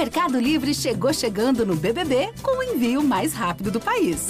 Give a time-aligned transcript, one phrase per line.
[0.00, 4.28] Mercado Livre chegou chegando no BBB com o envio mais rápido do país.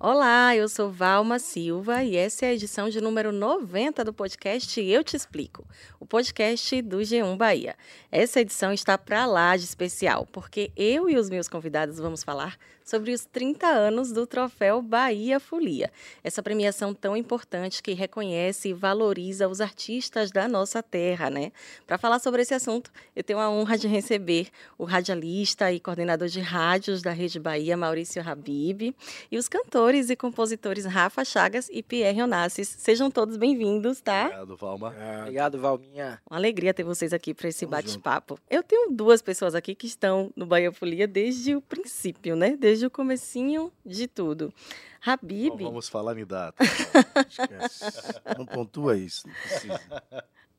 [0.00, 4.80] Olá, eu sou Valma Silva e essa é a edição de número 90 do podcast
[4.80, 5.64] Eu Te Explico,
[6.00, 7.76] o podcast do G1 Bahia.
[8.10, 12.56] Essa edição está para lá de especial, porque eu e os meus convidados vamos falar
[12.86, 15.90] sobre os 30 anos do troféu Bahia Folia.
[16.22, 21.50] Essa premiação tão importante que reconhece e valoriza os artistas da nossa terra, né?
[21.84, 26.28] Para falar sobre esse assunto, eu tenho a honra de receber o radialista e coordenador
[26.28, 28.94] de rádios da Rede Bahia, Maurício Habib,
[29.32, 32.68] e os cantores e compositores Rafa Chagas e Pierre Onassis.
[32.78, 34.26] Sejam todos bem-vindos, tá?
[34.26, 34.94] Obrigado, Valma.
[35.22, 36.22] Obrigado, Valminha.
[36.30, 38.38] Uma alegria ter vocês aqui para esse bate-papo.
[38.48, 42.56] Eu tenho duas pessoas aqui que estão no Bahia Folia desde o princípio, né?
[42.56, 44.52] Desde o comecinho de tudo.
[45.00, 45.54] Habib.
[45.54, 46.62] Então vamos falar em data.
[48.36, 49.80] não pontua isso, não precisa.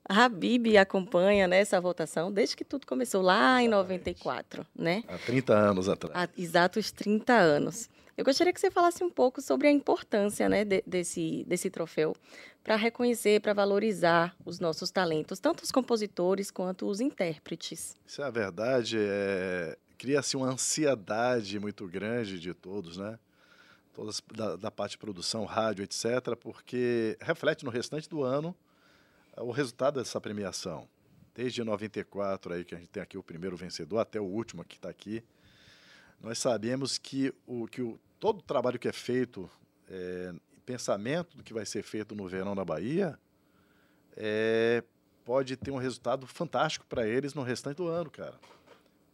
[0.09, 5.03] Habib acompanha né, essa votação desde que tudo começou lá em 94, né?
[5.07, 6.15] Há 30 anos atrás.
[6.15, 7.89] Há exatos 30 anos.
[8.17, 12.15] Eu gostaria que você falasse um pouco sobre a importância né, de, desse, desse troféu
[12.63, 17.95] para reconhecer, para valorizar os nossos talentos, tanto os compositores quanto os intérpretes.
[18.05, 18.97] Isso é a verdade.
[18.99, 19.77] É...
[19.97, 23.17] Cria-se uma ansiedade muito grande de todos, né?
[23.93, 28.55] Todas da, da parte de produção, rádio, etc., porque reflete no restante do ano
[29.37, 30.87] o resultado dessa premiação.
[31.33, 34.75] Desde 94, aí, que a gente tem aqui o primeiro vencedor, até o último que
[34.75, 35.23] está aqui,
[36.21, 39.49] nós sabemos que, o, que o, todo o trabalho que é feito,
[39.89, 40.33] é,
[40.65, 43.17] pensamento do que vai ser feito no verão na Bahia,
[44.15, 44.83] é,
[45.23, 48.35] pode ter um resultado fantástico para eles no restante do ano, cara.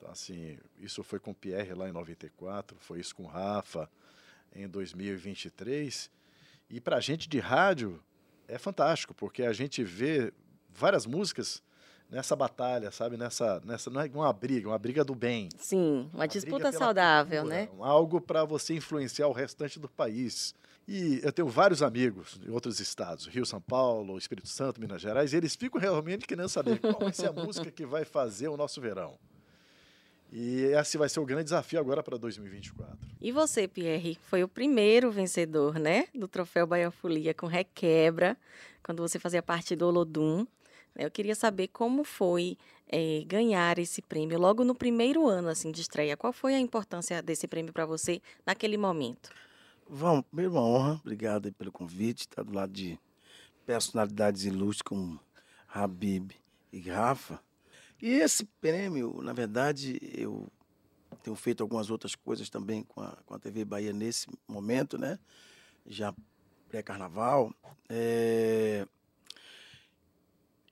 [0.09, 3.89] Assim, isso foi com o Pierre lá em 94, foi isso com o Rafa
[4.55, 6.09] em 2023.
[6.69, 8.01] E para a gente de rádio
[8.47, 10.33] é fantástico, porque a gente vê
[10.69, 11.61] várias músicas
[12.09, 13.17] nessa batalha, sabe?
[13.17, 15.49] Nessa, nessa não é uma briga, uma briga do bem.
[15.57, 17.69] Sim, uma, uma disputa saudável, cultura, né?
[17.79, 20.53] Algo para você influenciar o restante do país.
[20.87, 25.33] E eu tenho vários amigos em outros estados, Rio, São Paulo, Espírito Santo, Minas Gerais,
[25.33, 28.57] e eles ficam realmente querendo saber qual vai ser a música que vai fazer o
[28.57, 29.17] nosso verão.
[30.35, 32.97] E esse vai ser o grande desafio agora para 2024.
[33.21, 38.35] E você, Pierre, foi o primeiro vencedor, né, do Troféu Bahia Folia com Requebra,
[38.81, 40.47] quando você fazia parte do Olodum.
[40.95, 42.57] Eu queria saber como foi
[42.89, 46.17] é, ganhar esse prêmio logo no primeiro ano assim de estreia.
[46.17, 49.29] Qual foi a importância desse prêmio para você naquele momento?
[49.87, 52.99] Vamos, primeiro uma honra, obrigado pelo convite, estar tá do lado de
[53.67, 55.19] personalidades ilustres como
[55.67, 56.31] Habib
[56.71, 57.39] e Rafa.
[58.03, 60.51] E esse prêmio, na verdade, eu
[61.23, 65.17] tenho feito algumas outras coisas também com a, com a TV Bahia nesse momento, né?
[65.85, 66.13] Já
[66.67, 67.55] pré-carnaval.
[67.87, 68.85] É...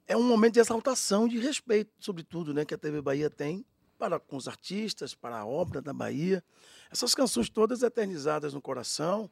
[0.09, 2.66] é um momento de exaltação, de respeito, sobretudo, né?
[2.66, 3.66] Que a TV Bahia tem
[3.97, 6.44] para com os artistas, para a obra da Bahia.
[6.91, 9.31] Essas canções todas eternizadas no coração,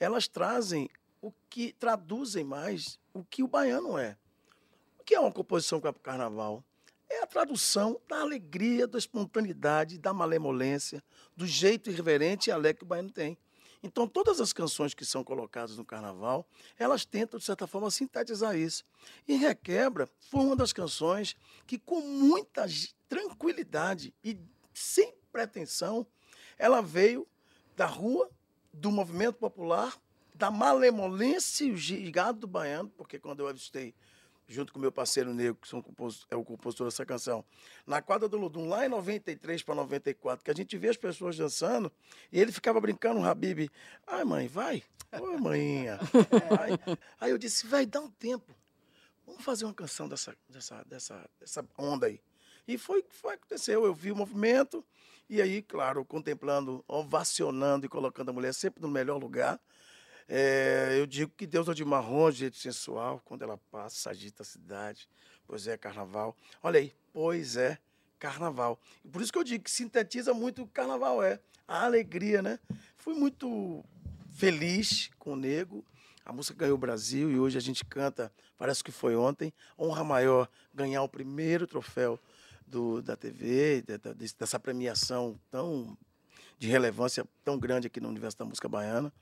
[0.00, 0.88] elas trazem
[1.20, 4.16] o que traduzem mais o que o baiano é.
[4.98, 6.64] O que é uma composição para o carnaval?
[7.08, 11.02] É a tradução da alegria, da espontaneidade, da malemolência,
[11.36, 13.38] do jeito irreverente e alegre que o baiano tem.
[13.82, 16.48] Então, todas as canções que são colocadas no carnaval,
[16.78, 18.82] elas tentam, de certa forma, sintetizar isso.
[19.28, 22.64] E Requebra foi uma das canções que, com muita
[23.08, 24.38] tranquilidade e
[24.72, 26.06] sem pretensão,
[26.56, 27.28] ela veio
[27.76, 28.30] da rua,
[28.72, 30.00] do movimento popular,
[30.34, 33.94] da malemolência e o gigado do baiano, porque quando eu avistei
[34.46, 35.74] junto com meu parceiro negro, que
[36.30, 37.44] é o compositor dessa canção,
[37.86, 41.36] na quadra do Ludum, lá em 93 para 94, que a gente vê as pessoas
[41.36, 41.90] dançando,
[42.30, 43.70] e ele ficava brincando, o Habib,
[44.06, 45.98] ai mãe, vai, oi mãinha.
[46.60, 48.54] aí, aí eu disse, vai, dá um tempo,
[49.26, 52.20] vamos fazer uma canção dessa, dessa, dessa, dessa onda aí.
[52.66, 54.84] E foi foi aconteceu, eu vi o movimento,
[55.28, 59.58] e aí, claro, contemplando, ovacionando e colocando a mulher sempre no melhor lugar,
[60.28, 64.42] é, eu digo que Deus é de marrom, de jeito sensual, quando ela passa, agita
[64.42, 65.08] a cidade.
[65.46, 66.36] Pois é, carnaval.
[66.62, 67.78] Olha aí, pois é,
[68.18, 68.80] carnaval.
[69.10, 71.38] Por isso que eu digo que sintetiza muito o que carnaval é.
[71.68, 72.58] A alegria, né?
[72.96, 73.84] Fui muito
[74.34, 75.84] feliz com o Nego.
[76.24, 80.02] A música ganhou o Brasil e hoje a gente canta, parece que foi ontem, honra
[80.02, 82.18] maior ganhar o primeiro troféu
[82.66, 83.84] do, da TV,
[84.38, 85.96] dessa premiação tão
[86.58, 89.12] de relevância tão grande aqui no universo da música baiana.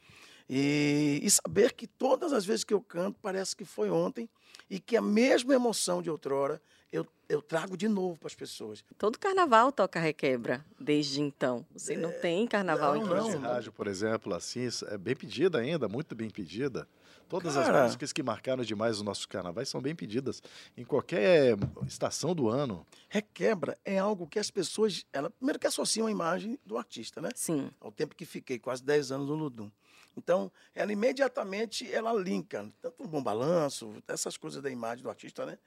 [0.49, 4.29] E, e saber que todas as vezes que eu canto parece que foi ontem
[4.69, 6.61] e que a mesma emoção de outrora
[6.93, 8.85] eu, eu trago de novo para as pessoas.
[8.99, 11.65] Todo carnaval toca requebra desde então.
[11.73, 15.89] Você não tem carnaval não, em Não, rádio, por exemplo, assim, é bem pedida ainda,
[15.89, 16.87] muito bem pedida.
[17.31, 17.79] Todas Cara.
[17.79, 20.43] as músicas que marcaram demais os nossos carnavais são bem pedidas
[20.77, 21.57] em qualquer
[21.87, 22.87] estação do ano.
[23.09, 27.31] Requebra é algo que as pessoas, ela, primeiro que associam a imagem do artista, né?
[27.35, 27.71] Sim.
[27.81, 29.71] Ao tempo que fiquei, quase 10 anos no Ludum.
[30.17, 35.47] Então, ela imediatamente ela linka, tanto um bom balanço, essas coisas da imagem do artista,
[35.47, 35.59] né?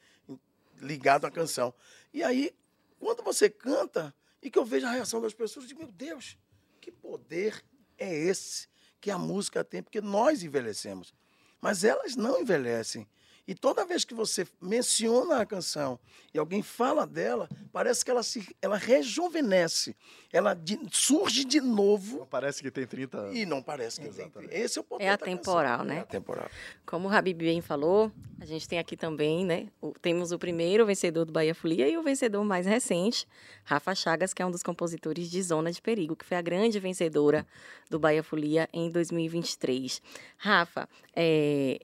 [0.77, 1.74] Ligado à canção.
[2.13, 2.56] E aí,
[3.00, 6.38] quando você canta e que eu vejo a reação das pessoas, eu digo, meu Deus,
[6.80, 7.63] que poder
[7.97, 8.68] é esse
[9.01, 9.81] que a música tem?
[9.81, 11.13] Porque nós envelhecemos,
[11.59, 13.07] mas elas não envelhecem.
[13.47, 16.00] E toda vez que você menciona a canção
[16.33, 19.95] e alguém fala dela, parece que ela, se, ela rejuvenesce,
[20.33, 23.38] ela de- surge de novo Não parece que tem 30 anos.
[23.38, 24.25] e não parece que tem.
[24.25, 24.53] Exatamente.
[24.56, 25.97] Esse é o poder É atemporal, né?
[25.97, 26.50] É atemporal.
[26.88, 29.68] Como o Habib bem falou, a gente tem aqui também, né?
[29.80, 33.27] o- temos o primeiro vencedor do Bahia Folia e o vencedor mais recente,
[33.63, 36.80] Rafa Chagas, que é um dos compositores de Zona de Perigo, que foi a grande
[36.80, 37.45] vencedora
[37.91, 40.01] do Bahia Folia em 2023.
[40.38, 41.80] Rafa, é,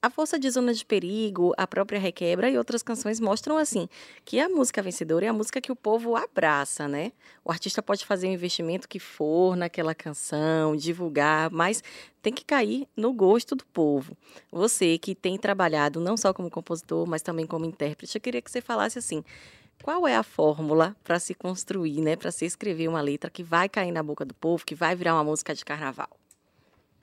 [0.00, 3.88] a força de Zona de Perigo, a própria Requebra e outras canções mostram assim
[4.24, 7.10] que a música vencedora é a música que o povo abraça, né?
[7.44, 11.82] O artista pode fazer o investimento que for naquela canção, divulgar, mas
[12.22, 14.16] tem que cair no gosto do povo.
[14.52, 18.50] Você que tem trabalhado não só como compositor, mas também como intérprete, eu queria que
[18.50, 19.24] você falasse assim:
[19.82, 23.68] qual é a fórmula para se construir, né, para se escrever uma letra que vai
[23.68, 26.10] cair na boca do povo, que vai virar uma música de carnaval?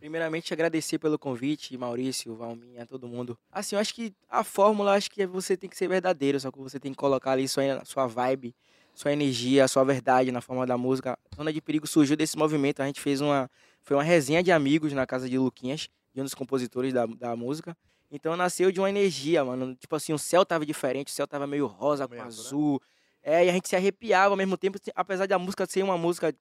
[0.05, 3.35] Primeiramente, agradecer pelo convite, Maurício, Valminha, todo mundo.
[3.51, 6.59] Assim, eu acho que a fórmula, acho que você tem que ser verdadeiro, só que
[6.59, 8.55] você tem que colocar ali sua, sua vibe,
[8.93, 11.17] sua energia, sua verdade na forma da música.
[11.35, 13.49] Zona de Perigo surgiu desse movimento, a gente fez uma,
[13.81, 17.35] foi uma resenha de amigos na casa de Luquinhas, de um dos compositores da, da
[17.35, 17.75] música.
[18.11, 19.73] Então nasceu de uma energia, mano.
[19.73, 22.21] Tipo assim, o céu tava diferente, o céu tava meio rosa com né?
[22.21, 22.79] azul.
[23.23, 26.31] É, e a gente se arrepiava ao mesmo tempo, apesar da música ser uma música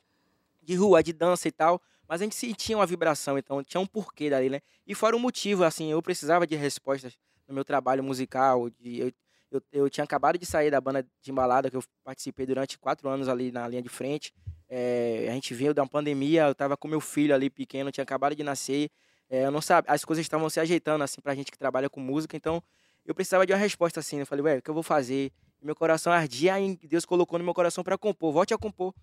[0.62, 1.80] de rua, de dança e tal,
[2.14, 4.60] mas a gente sentia uma vibração, então tinha um porquê dali, né?
[4.86, 7.18] E fora o motivo, assim, eu precisava de respostas
[7.48, 9.12] no meu trabalho musical, de, eu,
[9.50, 13.08] eu, eu tinha acabado de sair da banda de embalada, que eu participei durante quatro
[13.08, 14.32] anos ali na linha de frente,
[14.68, 18.34] É, a gente veio da pandemia, eu tava com meu filho ali pequeno, tinha acabado
[18.34, 18.90] de nascer,
[19.28, 22.00] é, eu não sabia, as coisas estavam se ajeitando, assim, pra gente que trabalha com
[22.00, 22.62] música, então
[23.04, 25.32] eu precisava de uma resposta, assim, eu falei, ué, o que eu vou fazer?
[25.60, 28.94] Meu coração ardia e Deus colocou no meu coração para compor, volte a compor,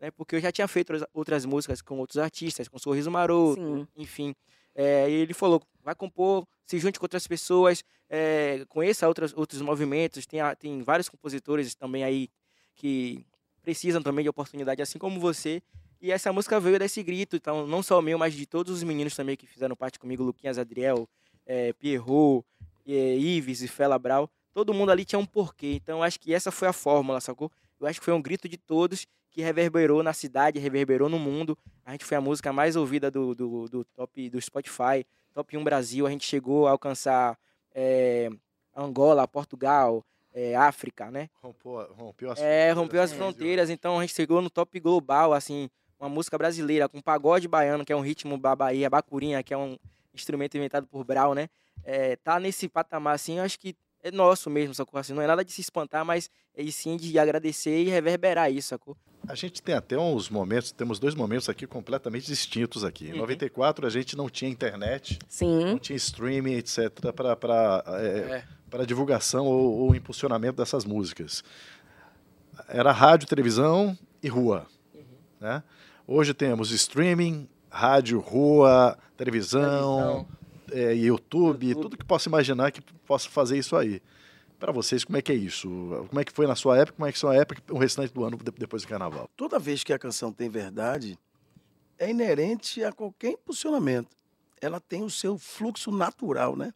[0.00, 0.10] né?
[0.10, 3.86] Porque eu já tinha feito outras- músicas com outros artistas, com Sorriso Maroto, Sim.
[3.96, 4.34] enfim.
[4.74, 9.60] É, e ele falou, vai compor, se junte com outras pessoas, é, conheça outras, outros
[9.60, 12.28] movimentos, tem, tem vários compositores também aí
[12.74, 13.24] que
[13.62, 15.62] precisam também de oportunidade, assim como você.
[16.00, 18.82] E essa música veio desse grito, então não só o meu, mas de todos os
[18.82, 21.06] meninos também que fizeram parte comigo, Luquinhas Adriel,
[21.44, 22.42] é, Pierrot,
[22.86, 24.30] é, Ives e Fela Brau.
[24.52, 25.74] Todo mundo ali tinha um porquê.
[25.74, 27.52] Então acho que essa foi a fórmula, sacou?
[27.78, 31.56] Eu acho que foi um grito de todos que reverberou na cidade, reverberou no mundo.
[31.84, 35.64] A gente foi a música mais ouvida do, do, do top do Spotify, top 1
[35.64, 36.06] Brasil.
[36.06, 37.38] A gente chegou a alcançar
[37.74, 38.28] é,
[38.76, 41.28] Angola, Portugal, é, África, né?
[41.42, 45.68] Rompeu, rompeu as É, rompeu as fronteiras, então a gente chegou no top global, assim,
[45.98, 49.58] uma música brasileira com pagode baiano, que é um ritmo da Bahia, bacurinha, que é
[49.58, 49.76] um
[50.14, 51.48] instrumento inventado por Brau, né?
[51.84, 54.98] É, tá nesse patamar, assim, eu acho que é nosso mesmo, sacou?
[54.98, 58.68] Assim, não é nada de se espantar, mas é sim de agradecer e reverberar isso,
[58.68, 58.96] sacou?
[59.28, 63.08] A gente tem até uns momentos, temos dois momentos aqui completamente distintos aqui.
[63.08, 63.18] Em Uhum.
[63.18, 65.78] 94 a gente não tinha internet, não Sim.
[65.78, 68.42] tinha streaming, etc, para É.
[68.70, 71.42] para divulgação ou, ou impulsionamento dessas músicas.
[72.68, 74.66] Era rádio, televisão e rua,
[75.40, 75.62] né?
[76.06, 80.26] Hoje temos streaming, rádio, rua, televisão,
[80.72, 81.82] é, YouTube, YouTube.
[81.82, 84.00] tudo que possa imaginar que possa fazer isso aí.
[84.56, 85.68] Para vocês, como é que é isso?
[86.08, 86.96] Como é que foi na sua época?
[86.96, 89.28] Como é que é sua época o restante do ano de- depois do carnaval?
[89.36, 91.18] Toda vez que a canção tem verdade,
[91.98, 94.16] é inerente a qualquer impulsionamento.
[94.60, 96.72] Ela tem o seu fluxo natural, né?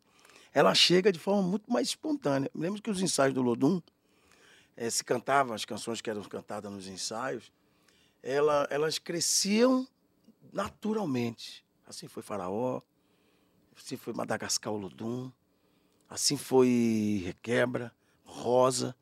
[0.52, 2.50] Ela chega de forma muito mais espontânea.
[2.52, 3.80] Lembro que os ensaios do Lodum,
[4.76, 7.52] eh, se cantavam as canções que eram cantadas nos ensaios,
[8.24, 9.86] ela- elas cresciam
[10.52, 11.64] naturalmente.
[11.86, 12.80] Assim foi Faraó,
[13.76, 15.30] assim foi Madagascar Lodum,
[16.08, 17.92] assim foi Requebra,
[18.24, 18.94] Rosa,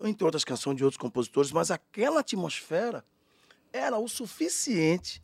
[0.00, 3.04] entre outras canções de outros compositores, mas aquela atmosfera
[3.72, 5.22] era o suficiente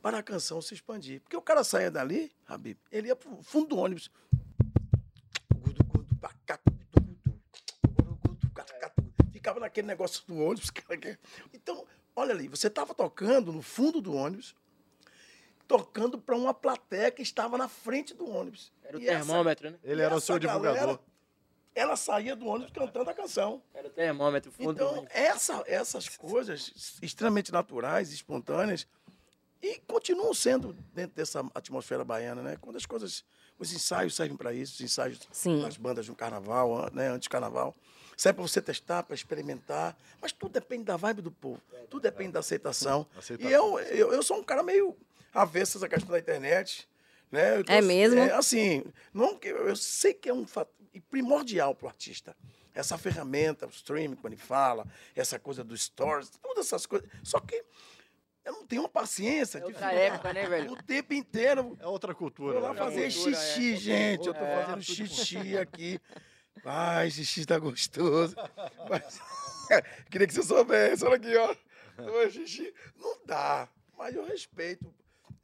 [0.00, 1.20] para a canção se expandir.
[1.20, 4.10] Porque o cara saía dali, Habib, ele ia para o fundo do ônibus.
[9.32, 10.70] Ficava naquele negócio do ônibus.
[11.52, 14.54] Então, olha ali, você estava tocando no fundo do ônibus,
[15.78, 18.70] tocando para uma plateia que estava na frente do ônibus.
[18.84, 19.78] Era o E essa- termômetro, né?
[19.82, 20.74] Ele era o essa seu divulgador.
[20.74, 21.00] galera,
[21.74, 23.62] ela saía do ônibus cantando a canção.
[23.72, 24.74] Era o termômetro, o fundo.
[24.74, 28.86] do Então, essa, essas coisas extremamente naturais, espontâneas,
[29.62, 32.58] e continuam sendo dentro dessa atmosfera baiana, né?
[32.60, 33.24] Quando as coisas,
[33.58, 35.62] os ensaios servem para isso, os ensaios Sim.
[35.62, 37.08] das bandas no carnaval, né?
[37.08, 37.74] Antes do carnaval,
[38.16, 42.32] serve para você testar, para experimentar, mas tudo depende da vibe do povo, tudo depende
[42.32, 43.06] da aceitação.
[43.16, 43.50] Aceitação.
[43.50, 44.96] E eu, eu, eu sou um cara meio
[45.32, 46.88] avesso a essa questão da internet,
[47.30, 47.58] né?
[47.58, 48.18] Eu É mesmo?
[48.18, 50.70] é, assim, não, eu sei que é um fato
[51.10, 52.36] primordial para o artista.
[52.74, 57.08] Essa ferramenta, o streaming, quando ele fala, essa coisa dos stories, todas essas coisas.
[57.22, 57.62] Só que
[58.44, 60.72] eu não tenho uma paciência É de outra época, né, velho?
[60.72, 61.76] o tempo inteiro.
[61.80, 62.54] É outra cultura.
[62.58, 62.78] Vou lá né?
[62.78, 63.76] fazer cultura, xixi, é.
[63.76, 64.26] gente.
[64.26, 64.64] Eu tô É.
[64.64, 66.00] fazendo xixi aqui.
[66.64, 68.34] Ai, xixi tá gostoso.
[68.88, 69.20] Mas,
[70.10, 71.04] queria que você soubesse.
[71.04, 71.54] Olha aqui, ó.
[71.96, 72.72] Tô xixi.
[72.96, 73.68] Não dá.
[73.98, 74.92] Mas eu respeito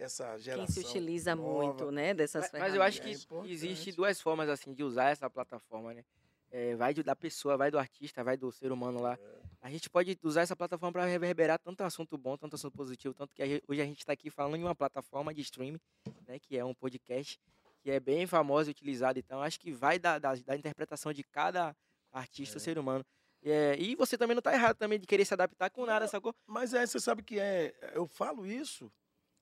[0.03, 0.67] essa geração.
[0.67, 1.49] Quem se utiliza nova.
[1.49, 2.73] muito, né, dessas Mas, ferramentas.
[2.73, 6.05] mas eu acho que É existe duas formas assim de usar essa plataforma, né?
[6.51, 9.19] É, vai da pessoa, vai do artista, vai do ser humano lá.
[9.61, 13.35] A gente pode usar essa plataforma para reverberar tanto assunto bom, tanto assunto positivo, tanto
[13.35, 15.81] que hoje a gente está aqui falando em uma plataforma de streaming,
[16.27, 16.39] né?
[16.39, 17.39] Que é um podcast
[17.83, 19.19] que é bem famosa e utilizada.
[19.19, 21.77] Então acho que vai da, da, da interpretação de cada
[22.11, 23.05] artista, ser humano.
[23.43, 26.35] É, e você também não tá errado também de querer se adaptar com nada, sacou?
[26.47, 27.75] Mas é, você sabe que é.
[27.95, 28.91] Eu falo isso,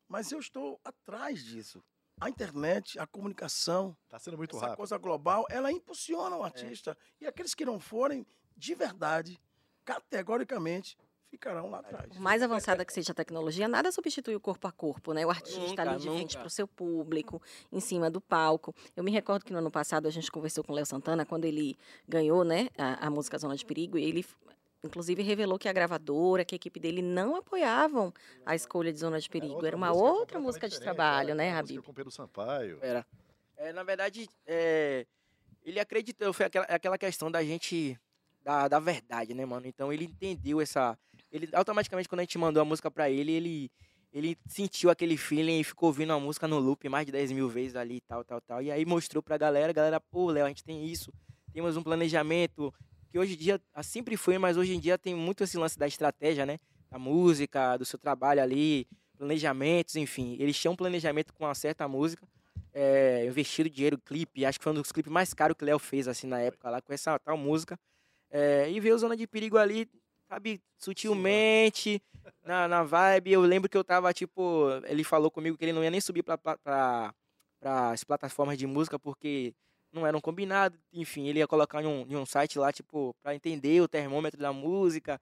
[0.08, 1.82] mas eu estou atrás disso.
[2.20, 4.76] A internet, a comunicação, Tá sendo muito essa rápido.
[4.78, 6.96] coisa global, ela impulsiona o artista.
[7.20, 9.38] E aqueles que não forem, de verdade,
[9.84, 10.96] categoricamente,
[11.28, 12.08] ficarão lá atrás.
[12.08, 15.26] Por mais avançada que seja a tecnologia, nada substitui o corpo a corpo, né?
[15.26, 18.75] O artista Nunca, ali de frente para o seu público, em cima do palco.
[18.96, 21.44] Eu me recordo que no ano passado a gente conversou com o Léo Santana quando
[21.44, 21.76] ele
[22.08, 24.25] ganhou, né, a, a música Zona de Perigo, e ele
[24.85, 28.12] inclusive revelou que a gravadora, que a equipe dele não apoiavam
[28.45, 29.64] a escolha de Zona de Perigo.
[29.64, 31.78] Era uma outra música de trabalho, né, Rabi?
[31.78, 32.78] Com Pedro Sampaio.
[32.80, 33.06] Era.
[33.56, 35.06] É, na verdade, é,
[35.64, 37.99] ele acreditou, foi aquela, aquela questão da gente,
[38.45, 39.66] da, da verdade, né, mano?
[39.66, 40.97] Então ele entendeu essa.
[41.33, 43.71] Ele automaticamente, quando a gente mandou a música pra ele, ele,
[44.12, 47.49] ele sentiu aquele feeling e ficou ouvindo a música no loop mais de 10 mil
[47.49, 48.62] vezes ali e tal, tal, tal.
[48.62, 51.12] E aí mostrou pra galera, a galera, pô, Léo, a gente tem isso,
[51.52, 52.73] temos um planejamento,
[53.16, 55.78] que hoje em dia, ah, sempre foi, mas hoje em dia tem muito esse lance
[55.78, 56.58] da estratégia, né?
[56.90, 60.37] Da música, do seu trabalho ali, planejamentos, enfim.
[60.38, 62.28] Eles tinham um planejamento com uma certa música
[62.75, 65.78] é, investido dinheiro, clipe, acho que foi um dos clipes mais caros que o Léo
[65.78, 67.78] fez, assim, na época lá, com essa tal música.
[68.30, 69.88] É, e veio Zona de Perigo ali,
[70.28, 72.02] sabe, sutilmente,
[72.44, 73.32] na, na vibe.
[73.32, 76.23] Eu lembro que eu tava, tipo, ele falou comigo que ele não ia nem subir
[76.23, 77.14] pra, pra, pra,
[77.61, 79.54] pras plataformas de música, porque
[79.97, 83.35] não eram combinados, enfim, ele ia colocar em um, em um site lá, tipo, pra
[83.35, 85.21] entender o termômetro da música.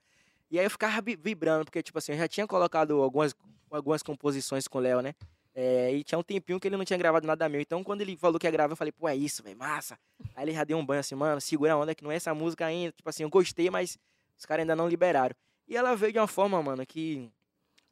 [0.50, 3.35] E aí eu ficava vi- vibrando, porque, tipo assim, eu já tinha colocado algumas,
[3.71, 5.14] algumas composições com o Léo, né?
[5.54, 7.61] É, e tinha um tempinho que ele não tinha gravado nada meu.
[7.61, 9.99] Então, quando ele falou que ia gravar, eu falei, pô, é isso, velho, massa.
[10.35, 12.35] Aí ele já deu um banho assim, mano, segura a onda que não é essa
[12.35, 12.93] música ainda.
[12.93, 13.97] Tipo assim, eu gostei, mas
[14.37, 15.35] os caras ainda não liberaram.
[15.69, 17.31] E ela veio de uma forma, mano, que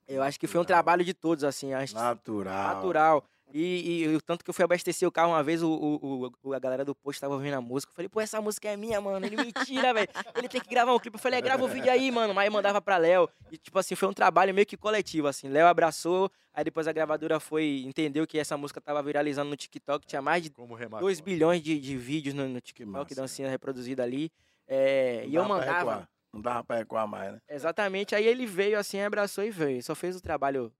[0.09, 2.75] eu acho que foi um trabalho de todos, assim, acho Natural.
[2.75, 3.25] natural.
[3.54, 6.54] E, e o tanto que eu fui abastecer o carro uma vez, o, o, o-
[6.54, 7.90] a galera do posto tava ouvindo a música.
[7.90, 9.25] Eu falei, pô, essa música é minha, mano.
[9.26, 10.09] Ele mentira, velho.
[10.35, 11.16] Ele tem que gravar um clipe.
[11.16, 12.32] Eu falei, é, grava o vídeo aí, mano.
[12.32, 13.28] Mas eu mandava pra Léo.
[13.50, 15.49] E, tipo assim, foi um trabalho meio que coletivo, assim.
[15.49, 20.06] Léo abraçou, aí depois a gravadora foi, entendeu que essa música tava viralizando no TikTok.
[20.06, 21.09] Tinha mais de Como remarcou.
[21.09, 23.14] 2 bilhões de, de vídeos no, no TikTok, massa.
[23.14, 24.30] dancinha reproduzida ali.
[24.66, 26.09] É, e eu mandava.
[26.32, 27.38] Não dava pra recuar mais, né?
[27.50, 28.14] Exatamente.
[28.14, 29.82] Aí ele veio assim, abraçou e veio.
[29.82, 30.73] Só fez o trabalho.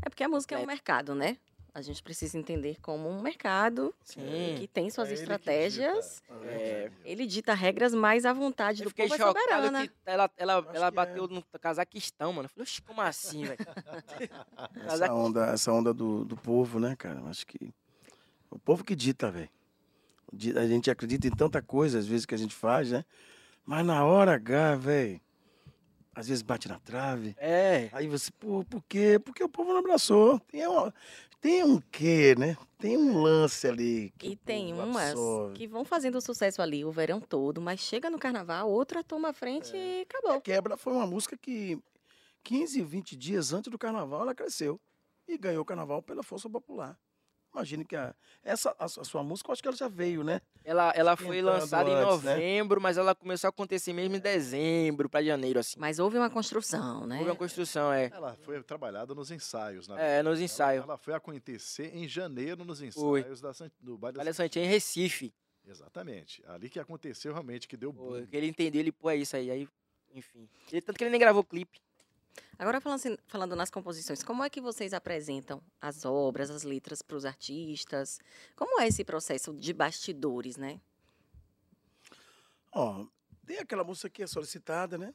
[0.00, 0.76] É porque a música é um Completo.
[0.78, 1.36] mercado, né?
[1.74, 4.54] A gente precisa entender como um mercado Sim.
[4.58, 6.22] que tem suas É ele que estratégias.
[6.44, 9.88] É, Ele dita regras mais à vontade Eu do povo é soberana.
[9.88, 12.44] que ela, ela, ela que bateu no Cazaquistão, mano.
[12.46, 13.58] Eu falei, "Oxe, como assim, velho?
[14.86, 17.20] Essa onda, essa onda do, do povo, né, cara?
[17.28, 17.74] Acho que.
[18.50, 19.50] O povo que dita, velho.
[20.56, 23.04] A gente acredita em tanta coisa, às vezes, que a gente faz, né?
[23.66, 25.20] Mas na hora H, velho.
[26.14, 27.34] Às vezes bate na trave.
[27.36, 29.18] É, Aí você, pô, por quê?
[29.18, 30.38] Porque o povo não abraçou.
[30.38, 30.94] Tem, uma,
[31.44, 32.56] tem um quê, né?
[32.78, 34.14] Tem um lance ali.
[34.16, 35.54] Que E tem umas absorve.
[35.54, 39.32] que vão fazendo sucesso ali o verão todo, mas chega no carnaval, outra toma a
[39.34, 40.40] frente e acabou.
[40.40, 41.78] Quebra foi uma música que
[42.44, 44.80] 15, 20 dias antes do carnaval ela cresceu
[45.28, 46.98] e ganhou o carnaval pela força popular.
[47.54, 50.24] Imagine que a, essa, a, sua- a sua música, eu acho que ela já veio,
[50.24, 50.40] né?
[50.64, 52.32] ela, ela foi lançada em antes, né?
[52.34, 55.78] novembro, mas ela começou a acontecer mesmo em dezembro pra janeiro, assim.
[55.78, 57.18] Mas houve uma construção, né?
[57.18, 58.10] Houve uma construção, é.
[58.12, 60.84] Ela foi trabalhada nos ensaios, na É, nos Ela- ensaios.
[60.84, 65.32] Ela, foi acontecer em janeiro nos ensaios da, San- do Baile da Santinha em Recife.
[65.66, 66.42] Exatamente.
[66.46, 68.26] Ali que aconteceu realmente, que deu Pô, boom.
[68.26, 69.50] que ele entendeu, ele, pô, é isso aí.
[69.50, 69.68] Aí,
[70.12, 70.48] enfim.
[70.70, 71.80] Ele, tanto que ele nem gravou clipe.
[72.58, 77.02] Agora, falando, assim, falando nas composições, como é que vocês apresentam as obras, as letras
[77.02, 78.20] para os artistas?
[78.54, 80.80] Como é esse processo de bastidores, né?
[82.72, 83.06] Ó,
[83.46, 85.14] tem aquela música que é solicitada, né?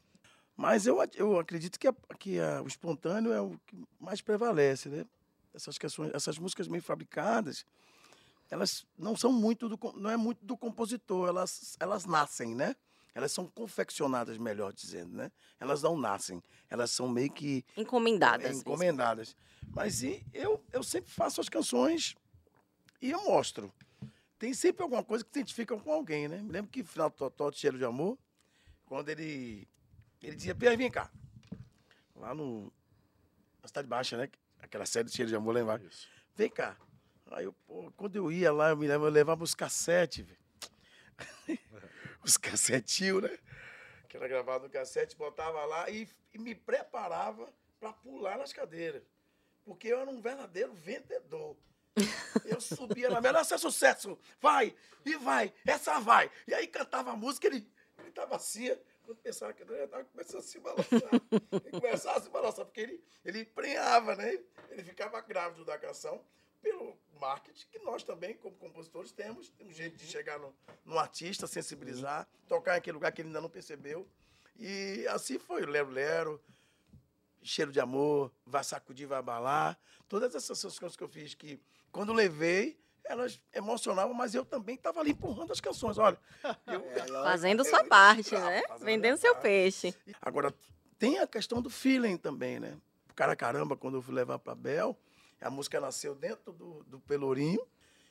[0.55, 4.89] Mas eu, eu acredito que, a- que a- o espontâneo é o que mais prevalece,
[4.89, 5.05] né?
[5.53, 7.65] Essas, questões, essas músicas meio fabricadas,
[8.50, 12.75] elas não são muito do, não é muito do compositor, elas, elas nascem, né?
[13.19, 15.29] Elas são confeccionadas, melhor dizendo, né?
[15.59, 18.45] Elas não nascem, elas são meio que Encomendadas.
[18.45, 18.61] é, mesmo.
[18.61, 19.35] encomendadas.
[19.75, 22.15] Mas e eu, eu sempre faço as canções
[23.01, 23.73] e eu mostro.
[24.38, 26.38] Tem sempre alguma coisa que se identifica com alguém, né?
[26.41, 28.17] Me lembro que no final do Totó de Cheiro de Amor,
[28.85, 29.67] quando ele,
[30.23, 31.11] ele dizia, vem, vem cá.
[32.15, 32.71] Lá no,
[33.61, 34.29] na Cidade Baixa, né?
[34.61, 35.85] Aquela série de Cheiro de Amor lá embaixo.
[35.85, 36.07] Isso.
[36.38, 36.77] Vem cá.
[37.31, 40.39] Aí, eu, pô, quando eu ia lá, eu me lembro, eu levava os cassetes, velho.
[42.23, 43.38] os cassetinhos, né?
[44.07, 49.03] Que era gravado no cassete, botava lá e, e me preparava para pular nas cadeiras.
[49.63, 51.55] Porque eu era um verdadeiro vendedor.
[52.45, 56.31] Eu subia na melhor, essa é sucesso, vai, e vai, essa vai.
[56.47, 60.39] E aí cantava a música, ele, ele tava assim, quando pensava que ele tava começando
[60.39, 61.09] a se balançar.
[61.65, 64.39] Ele começava a se balançar, porque ele, ele emprenhava, né?
[64.69, 66.23] Ele ficava grávido da canção
[66.61, 69.49] pelo marketing que nós também, como compositores, temos.
[69.51, 70.53] Tem um jeito de chegar no,
[70.85, 74.07] no artista, sensibilizar, tocar em aquele lugar que ele ainda não percebeu.
[74.57, 76.41] E assim foi, Lero Lero,
[77.41, 79.77] Cheiro de Amor, Vai Sacudir, Vai Abalar.
[80.07, 81.61] Todas essas coisas que eu fiz que,
[81.91, 85.97] quando levei, elas emocionavam, mas eu também estava ali empurrando as canções.
[85.97, 86.19] Olha,
[86.67, 86.83] eu,
[87.23, 88.61] Fazendo eu- sua parte, Ah, né?
[88.81, 89.43] Vendendo seu parte.
[89.43, 89.95] peixe.
[90.21, 90.53] Agora,
[90.97, 92.77] tem a questão do feeling também, né?
[93.09, 94.97] O cara caramba, quando eu fui levar para Bel,
[95.41, 97.65] a música nasceu dentro do, do Pelourinho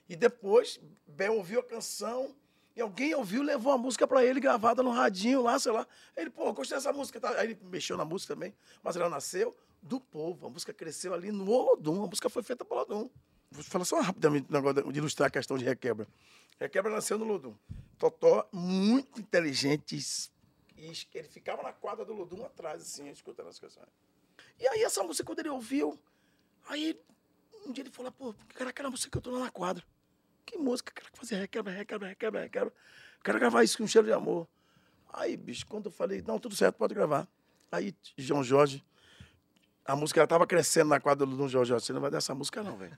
[0.08, 2.34] e depois Bel ouviu a canção
[2.74, 5.86] e alguém ouviu, levou a música para ele gravada no radinho lá, sei lá.
[6.16, 7.20] Ele, pô, gostei dessa música.
[7.20, 7.30] Tá?
[7.32, 8.54] Aí ele mexeu na música também,
[8.84, 10.46] mas ela nasceu do povo.
[10.46, 13.10] A música cresceu ali no Olodum, a música foi feita pelo Olodum.
[13.50, 16.06] Vou falar só rapidamente um negócio de ilustrar a questão de requebra.
[16.60, 17.54] Requebra nasceu no Lodum.
[17.98, 19.98] Totó, muito inteligente,
[21.12, 23.88] ele ficava na quadra do Lodum atrás, assim, escutando as canções.
[24.60, 25.98] E aí essa música, quando ele ouviu,
[26.68, 26.96] aí
[27.68, 29.84] um dia ele falou, pô, cara, aquela música que eu tô lá na quadra.
[30.46, 32.72] Que música, quero fazer requebra, requebra, requebra, requebra.
[33.22, 34.48] Quero gravar isso com cheiro de amor.
[35.12, 37.28] Aí, bicho, quando eu falei, não, tudo certo, pode gravar.
[37.70, 38.82] Aí, João Jorge,
[39.84, 41.72] a música ela tava crescendo na quadra do João Jorge.
[41.72, 42.96] Você não vai dar essa música, não, velho.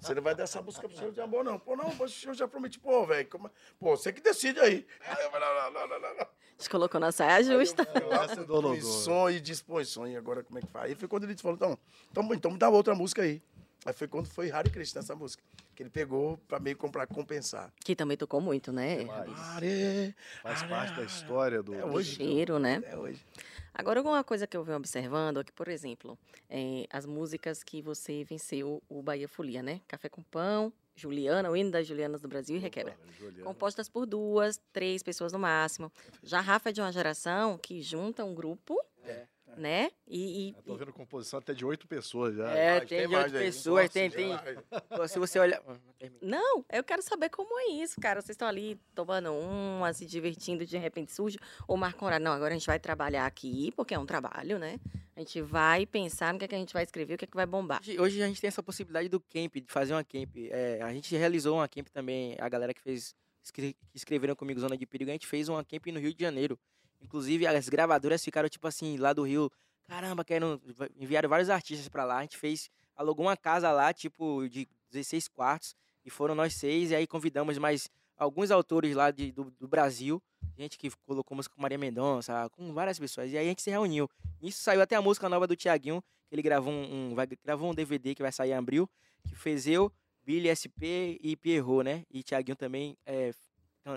[0.00, 1.58] Você não vai dar essa música pro cheiro de amor, não.
[1.58, 1.90] Pô, não,
[2.26, 3.28] eu já prometi, pô, velho.
[3.28, 4.86] como é- Pô, você que decide aí.
[5.06, 6.26] Aí eu falei, não, não, não, não, não.
[6.58, 7.88] Te colocou na saia justa.
[7.94, 8.82] Aí eu com do Olodum.
[8.82, 10.06] som e dispõe som.
[10.06, 10.90] E agora como é que faz?
[10.90, 11.78] Aí foi quando ele falou, então,
[12.10, 13.42] então, então me dá outra música aí.
[13.84, 15.42] Aí foi quando foi Hare Krishna essa música.
[15.74, 17.72] Que ele pegou pra meio comprar compensar.
[17.82, 19.06] Que também tocou muito, né?
[19.10, 21.74] Hare, Faz Hare, parte da história do.
[21.74, 22.16] É hoje.
[22.16, 22.76] cheiro, né?
[22.76, 23.24] Até hoje.
[23.72, 26.18] Agora, uma coisa que eu venho observando é que, por exemplo,
[26.50, 29.80] eh, as músicas que você venceu o Bahia Folia, né?
[29.88, 32.94] Café com Pão, Juliana, o hino das Julianas do Brasil e Requebra.
[33.18, 33.44] Juliana.
[33.44, 35.90] Compostas por duas, três pessoas no máximo.
[36.22, 39.24] Já Rafa é de uma geração que junta um grupo, É.
[39.58, 39.90] né?
[40.06, 42.50] E, e- Eu tô vendo composição até de oito pessoas já.
[42.50, 43.46] É, Mas tem de mais outras aí.
[43.48, 44.56] pessoas, Nossa, tem, tem tem.
[44.98, 45.10] mais.
[45.10, 45.62] Se você olhar.
[45.66, 45.76] Ah,
[46.22, 48.20] não eu quero saber como é isso, cara.
[48.20, 51.38] Vocês estão ali tomando uma, se divertindo, de repente surge.
[51.68, 52.24] Ou marcam horário.
[52.24, 54.78] Não, agora a gente vai trabalhar aqui, porque é um trabalho, né?
[55.16, 57.28] A gente vai pensar no que, é que a gente vai escrever, o que, é
[57.28, 57.80] que vai bombar.
[57.82, 60.34] Hoje, hoje a gente tem essa possibilidade do camp, de fazer uma camp.
[60.50, 63.14] É, a gente realizou uma camp também, a galera que fez,
[63.52, 66.58] que escreveram comigo Zona de Perigo, a gente fez uma camp no Rio de Janeiro.
[67.00, 69.50] Inclusive, as gravadoras ficaram, tipo assim, lá do Rio,
[69.84, 70.60] caramba, querendo,
[70.96, 72.18] enviaram vários artistas pra lá.
[72.18, 76.90] A gente fez, alugou uma casa lá, tipo, de 16 quartos, e foram nós seis,
[76.90, 80.22] e aí convidamos mais alguns autores lá de, do, do Brasil,
[80.56, 83.30] gente que colocou música com Maria Mendonça, com várias pessoas.
[83.32, 84.08] E aí a gente se reuniu.
[84.40, 87.70] Nisso saiu até a música nova do Tiaguinho, que ele gravou um, um- vai, gravou
[87.70, 88.88] um DVD que vai sair em abril,
[89.26, 89.90] que fez eu,
[90.22, 92.04] Billy SP e Pierrot, né?
[92.10, 93.32] E Tiaguinho também é,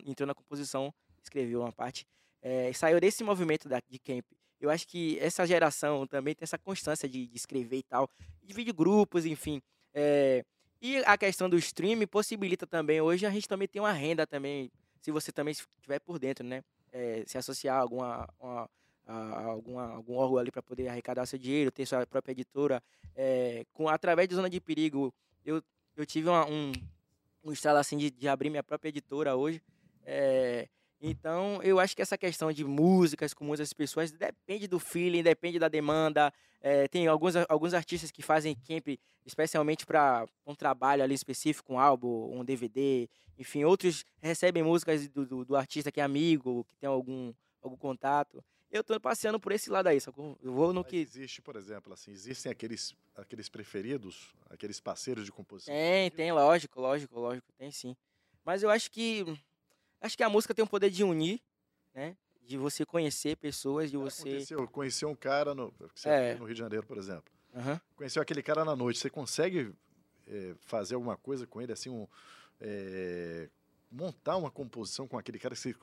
[0.06, 2.08] entrou na composição, escreveu uma parte.
[2.44, 4.26] É, saiu desse movimento da, de camp.
[4.60, 8.08] Eu acho que essa geração também tem essa constância de, de escrever e tal,
[8.44, 9.62] dividir grupos, enfim.
[9.94, 10.44] É,
[10.82, 14.70] e a questão do streaming possibilita também, hoje a gente também tem uma renda também,
[15.02, 16.62] se você também estiver por dentro, né?
[16.92, 18.70] É, se associar a alguma, uma-
[19.08, 22.82] a alguma, algum órgão ali para poder arrecadar seu dinheiro, ter sua própria editora.
[23.16, 25.14] É, com, através de Zona de Perigo,
[25.46, 25.62] eu,
[25.96, 26.72] eu tive uma- um,
[27.44, 29.62] um estalo assim de, de abrir minha própria editora hoje.
[30.06, 30.68] É,
[31.06, 35.60] então, eu acho que essa questão de músicas com muitas pessoas depende do feeling, depende
[35.60, 36.34] da demanda.
[36.62, 38.88] É, tem alguns, alguns artistas que fazem camp
[39.26, 45.26] especialmente para um trabalho ali específico, um álbum, um DVD, enfim, outros recebem músicas do,
[45.26, 48.44] do, do artista que é amigo, que tem algum, algum contato.
[48.72, 50.38] eu tô passeando por esse lado aí, sacou?
[50.42, 50.98] Eu vou no que.
[50.98, 55.74] existe, por exemplo, assim, existem aqueles, aqueles preferidos, aqueles parceiros de composição.
[55.74, 57.96] Tem, tem, lógico, lógico, lógico, tem sim.
[58.46, 59.26] Mas eu acho que.
[60.04, 61.42] Acho que a música tem o poder de unir,
[61.96, 62.18] né?
[62.42, 64.22] De você conhecer pessoas, de você.
[64.32, 66.36] Aconteceu, conheceu um cara no, você É.
[66.36, 67.32] no Rio de Janeiro, por exemplo.
[67.56, 67.80] Aham.
[67.96, 69.74] Conheceu aquele cara na noite, você consegue
[70.28, 72.06] eh, fazer alguma coisa com ele, assim, um,
[72.60, 73.48] eh,
[73.90, 75.74] montar uma composição com aquele cara que você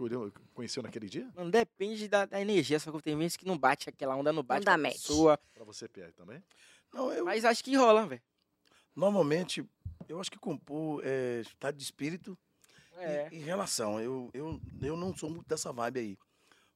[0.52, 1.30] conheceu naquele dia?
[1.34, 4.42] Mano, depende da, da energia, só que tem vezes que não bate aquela onda, não
[4.42, 5.40] bate dá com a pessoa.
[5.54, 6.42] Pra você, Pierre, também?
[6.92, 8.20] Não, eu, Mas acho que rola, velho.
[8.94, 9.64] normalmente,
[10.06, 12.36] eu acho que compor é estado de espírito
[13.00, 13.28] É.
[13.32, 14.00] e, e relação.
[14.00, 16.18] Eu, eu, eu não sou muito dessa vibe aí.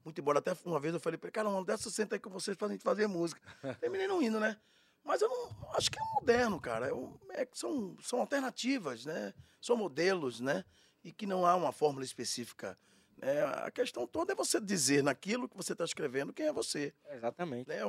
[0.04, 2.30] Muito embora até uma vez eu falei pra ele, cara, uma dessa senta aí com
[2.30, 3.40] vocês pra gente fazer música.
[3.80, 4.56] Terminei não indo, né?
[5.02, 6.88] Mas eu não acho que é moderno, cara.
[6.88, 9.32] Eu, é são, são alternativas, né?
[9.60, 10.64] São modelos, né?
[11.02, 12.78] E que não há uma fórmula específica.
[13.18, 13.44] né?
[13.44, 17.68] A questão toda é você dizer naquilo que você está escrevendo quem é você Exatamente.
[17.68, 17.80] né,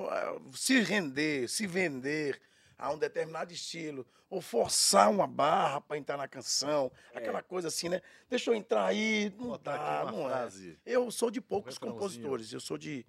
[0.53, 2.41] se render, se vender
[2.77, 7.19] a um determinado estilo, ou forçar uma barra para entrar na canção, É.
[7.19, 8.01] aquela coisa assim, né?
[8.29, 10.79] Deixa eu entrar aí, não Botar dá, aqui não frase.
[10.85, 10.91] é.
[10.95, 13.05] Eu sou de poucos compositores, eu sou de,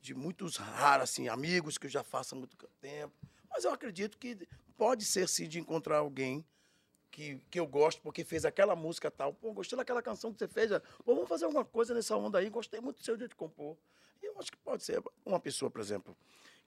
[0.00, 3.14] de muitos raros, assim, amigos que eu já faço há muito tempo,
[3.48, 6.44] mas eu acredito que pode ser, sim, de encontrar alguém
[7.10, 9.32] que, que eu gosto, porque fez aquela música tal.
[9.32, 10.70] Pô, gostei daquela canção que você fez.
[11.04, 12.50] Pô, vamos fazer alguma coisa nessa onda aí.
[12.50, 13.76] Gostei muito do seu jeito de compor.
[14.22, 16.14] E eu acho que pode ser uma pessoa, por exemplo,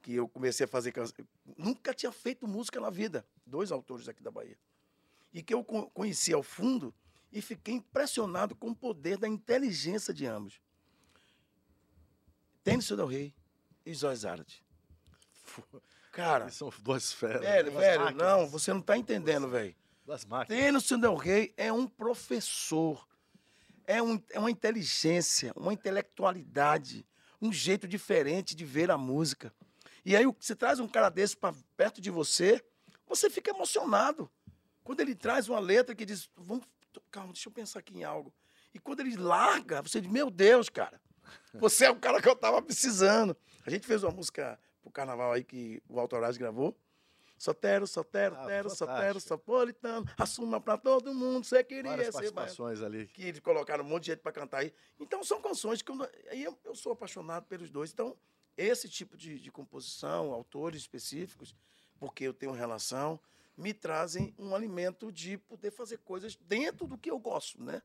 [0.01, 1.25] que eu comecei a fazer canção.
[1.57, 3.25] Nunca tinha feito música na vida.
[3.45, 4.57] Dois autores aqui da Bahia.
[5.33, 6.93] E que eu co- conheci ao fundo
[7.31, 10.59] e fiquei impressionado com o poder da inteligência de ambos.
[12.63, 13.33] Tênis Del Rey
[13.85, 14.63] e Zói Zárate.
[16.11, 17.41] Cara, Eles são duas feras.
[17.41, 19.73] velho, duas velho, máquinas, não, você não tá entendendo, velho.
[20.05, 20.61] Duas máquinas.
[20.61, 23.07] Tênis Del Rey é um professor,
[23.85, 27.05] é, um, é uma inteligência, uma intelectualidade,
[27.41, 29.53] um jeito diferente de ver a música.
[30.03, 32.63] E aí você traz um cara desse para perto de você,
[33.07, 34.29] você fica emocionado.
[34.83, 36.65] Quando ele traz uma letra que diz, vamos,
[37.11, 38.33] calma, deixa eu pensar aqui em algo.
[38.73, 40.99] E quando ele larga, você diz, meu Deus, cara,
[41.53, 43.35] você é o cara que eu tava precisando.
[43.65, 46.75] A gente fez uma música pro carnaval aí que o Autorais gravou.
[47.37, 49.19] Sotero, Sotero, Ah, Tero, Sotero.
[49.19, 53.07] Sopolitano, assuma pra todo mundo, você queria Várias ser participações ali.
[53.07, 54.71] que eles colocaram um monte de gente para cantar aí.
[54.99, 57.91] Então são canções que eu, eu sou apaixonado pelos dois.
[57.91, 58.15] Então,
[58.57, 61.55] esse tipo de, de composição, autores específicos,
[61.99, 63.19] porque eu tenho relação,
[63.55, 67.81] me trazem um alimento de poder fazer coisas dentro do que eu gosto, né?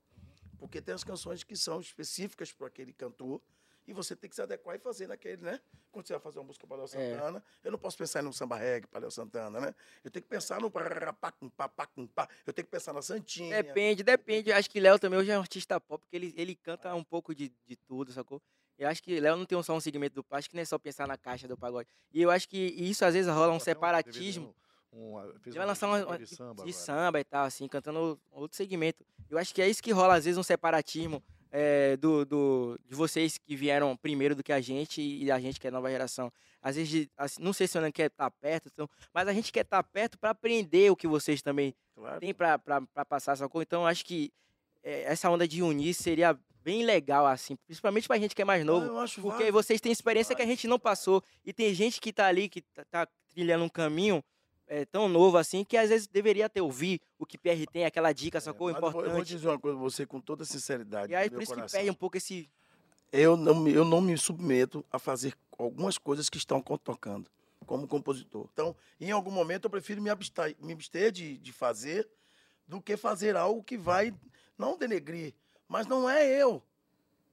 [0.59, 3.43] Porque tem as canções que são específicas para aquele cantor
[3.87, 5.61] e você tem que se adequar e fazer naquele, né?
[5.93, 6.89] Quando você vai fazer uma música para Léo É.
[6.89, 9.75] Santana, eu não posso pensar num samba reggae para Léo Santana, né?
[10.03, 12.29] Eu tenho que pensar no pacum-pá.
[12.45, 13.63] eu tenho que pensar na Santinha.
[13.63, 14.53] Depende, depende.
[14.53, 17.35] Acho que Léo também hoje é um artista pop, porque ele, ele canta um pouco
[17.35, 18.43] de, de tudo, sacou?
[18.79, 20.79] Eu acho que Léo não tem só um segmento do acho que não é só
[20.79, 21.89] pensar na caixa do pagode.
[22.13, 24.55] E eu acho que isso às vezes rola um separatismo.
[24.93, 29.05] Um, Ele vai lançar uma, de samba de samba e tal, assim, cantando outro segmento.
[29.29, 32.95] Eu acho que é isso que rola, às vezes, um separatismo é, do, do, de
[32.95, 36.33] vocês que vieram primeiro do que a gente e a gente que é nova geração.
[36.63, 39.53] Às vezes, assim, não sei se eu não quer estar perto, então, mas a gente
[39.53, 42.21] quer estar perto para aprender o que vocês também Claro.
[42.35, 43.63] pra, pra passar, sacou?
[43.63, 44.33] Então, eu acho que
[44.83, 48.65] é, essa onda de unir seria bem legal, assim, principalmente pra gente que é mais
[48.65, 48.99] novo.
[48.99, 49.53] acho Porque válido.
[49.53, 51.23] vocês têm experiência que a gente não passou.
[51.45, 54.21] E tem gente que tá ali, que tá, tá trilhando um caminho
[54.67, 58.13] é, tão novo assim, que às vezes deveria ter ouvido o que PR tem, aquela
[58.13, 58.67] dica, sacou?
[58.73, 59.29] Mas eu vou- Eu vou Importante.
[59.29, 61.13] dizer uma coisa pra você com toda sinceridade.
[61.13, 61.79] E aí, por isso que coração.
[61.79, 62.51] perde um pouco esse.
[63.13, 67.31] eu, não, me- eu não me submeto a fazer algumas coisas que estão tocando
[67.65, 68.49] como compositor.
[68.53, 72.09] Então, em algum momento, eu prefiro me abster, me abster de, de fazer
[72.67, 74.13] do que fazer algo que vai
[74.59, 75.33] não denegrir,
[75.69, 76.63] mas não é eu.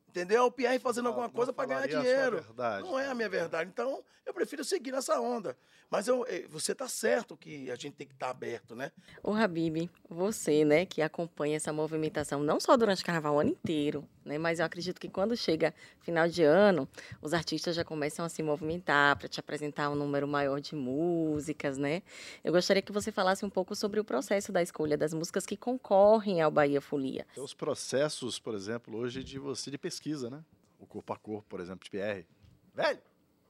[0.07, 0.43] Entendeu?
[0.43, 2.41] É o Pierre fazendo alguma não coisa para ganhar sua dinheiro.
[2.41, 2.87] verdade.
[2.87, 3.69] Não é a minha verdade.
[3.73, 5.57] Então, eu prefiro seguir nessa onda.
[5.93, 8.91] Mas eu, eh, você está certo que a gente tem que estar aberto, né?
[9.21, 13.51] Ô, Habib, você, né, que acompanha essa movimentação não só durante o carnaval o ano
[13.51, 16.89] inteiro, né, mas eu acredito que quando chega final de ano,
[17.21, 21.77] os artistas já começam a se movimentar para te apresentar um número maior de músicas,
[21.77, 22.01] né?
[22.43, 25.55] Eu gostaria que você falasse um pouco sobre o processo da escolha das músicas que
[25.55, 27.27] concorrem ao Bahia Folia.
[27.35, 30.43] Tem os processos, por exemplo, hoje de você de pesquisa, né?
[30.79, 32.25] O corpo a corpo, por exemplo, de PR.
[32.73, 32.99] Velho,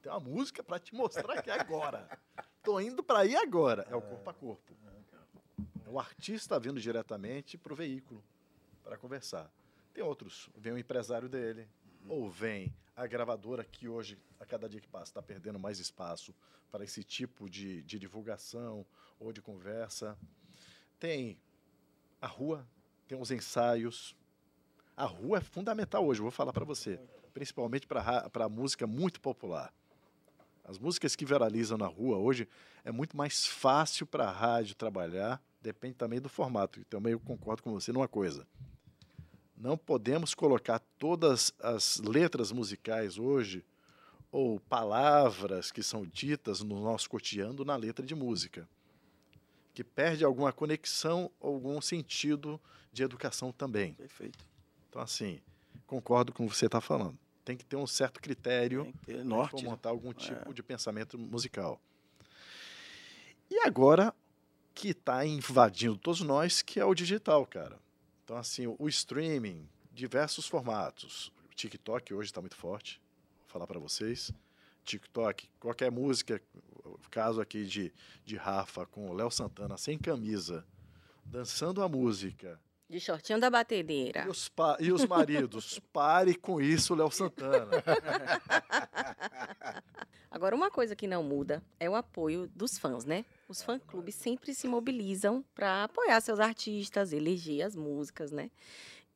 [0.03, 2.09] tem uma música pra te mostrar aqui agora.
[2.61, 3.87] Tô indo pra aí agora.
[3.89, 4.75] É o corpo a corpo.
[5.85, 8.21] É o artista vindo diretamente pro veículo
[8.83, 9.49] para conversar.
[9.93, 10.49] Tem outros.
[10.57, 11.69] Vem o empresário dele,
[12.09, 16.35] ou vem a gravadora que hoje, a cada dia que passa, está perdendo mais espaço
[16.69, 18.85] para esse tipo de, de divulgação
[19.17, 20.17] ou de conversa.
[20.99, 21.39] Tem
[22.19, 22.67] a rua,
[23.07, 24.17] tem os ensaios.
[24.97, 26.99] A rua é fundamental hoje, vou falar para você.
[27.33, 29.73] principalmente para a música muito popular.
[30.63, 32.47] As músicas que viralizam na rua hoje
[32.85, 36.79] é muito mais fácil para a rádio trabalhar, depende também do formato.
[36.79, 38.47] E também eu concordo com você numa coisa.
[39.57, 43.63] Não podemos colocar todas as letras musicais hoje
[44.31, 48.67] ou palavras que são ditas no nosso cotidiano na letra de música,
[49.73, 52.59] que perde alguma conexão, algum sentido
[52.91, 53.93] de educação também.
[53.93, 54.43] Perfeito.
[54.89, 55.39] Então, assim,
[55.85, 57.17] concordo com o que você está falando.
[57.43, 60.53] Tem que ter um certo critério para montar algum tipo é.
[60.53, 61.81] de pensamento musical.
[63.49, 64.13] E agora,
[64.73, 67.77] que está invadindo todos nós, que é o digital, cara.
[68.23, 71.31] Então, assim, o streaming, diversos formatos.
[71.51, 73.01] O TikTok hoje está muito forte
[73.47, 74.31] falar para vocês.
[74.83, 76.41] TikTok, qualquer música,
[77.11, 77.93] caso aqui de,
[78.25, 80.65] de Rafa com o Léo Santana sem camisa,
[81.23, 82.59] dançando a música.
[82.93, 84.25] De shortinho da batedeira.
[84.27, 87.81] E os, e os maridos, pare com isso, Léo Santana.
[90.29, 93.25] Agora, uma coisa que não muda é o apoio dos fãs, né?
[93.49, 98.51] Os fã-clubes sempre se mobilizam para apoiar seus artistas, eleger as músicas, né?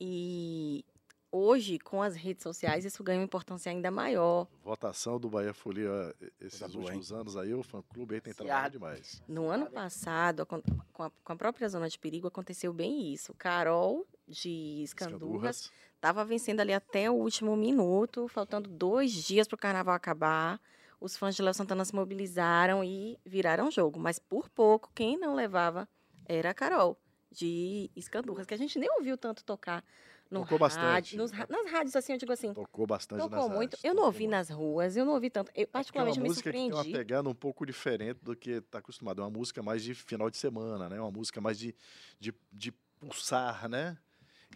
[0.02, 0.84] E
[1.32, 4.48] hoje, com as redes sociais, isso ganha uma importância ainda maior.
[4.63, 9.22] Votação do Bahia Folia esses tá últimos anos aí, o fã-clube aí tem trabalhado demais.
[9.28, 13.34] No ano passado, com a, com a, própria Zona de Perigo, aconteceu bem isso.
[13.34, 19.60] Carol, de Escandurras, estava vencendo ali até o último minuto, faltando dois dias para o
[19.60, 20.60] carnaval acabar.
[21.00, 24.00] Os fãs de Léo Santana se mobilizaram e viraram jogo.
[24.00, 25.88] Mas por pouco, quem não levava
[26.26, 27.00] era a Carol,
[27.32, 29.84] de Escandurras, que a gente nem ouviu tanto tocar
[30.30, 31.18] no Tocou rádio, bastante.
[31.18, 32.54] Nos, nas rádios, assim, eu digo assim.
[32.54, 33.74] Tocou bastante Tocou muito.
[33.74, 35.52] Rádios, eu não ouvi nas ruas, eu não ouvi tanto.
[35.56, 36.76] Eu, é particularmente, é me música surpreendi.
[36.76, 39.22] que tem uma pegada um pouco diferente do que está acostumado.
[39.22, 41.00] É uma música mais de final de semana, né?
[41.00, 41.76] Uma música mais de,
[42.20, 43.98] de, de pulsar, né?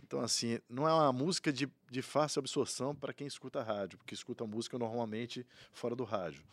[0.04, 4.14] Então, assim, não é uma música de, de fácil absorção para quem escuta rádio, porque
[4.14, 6.44] escuta música normalmente fora do rádio.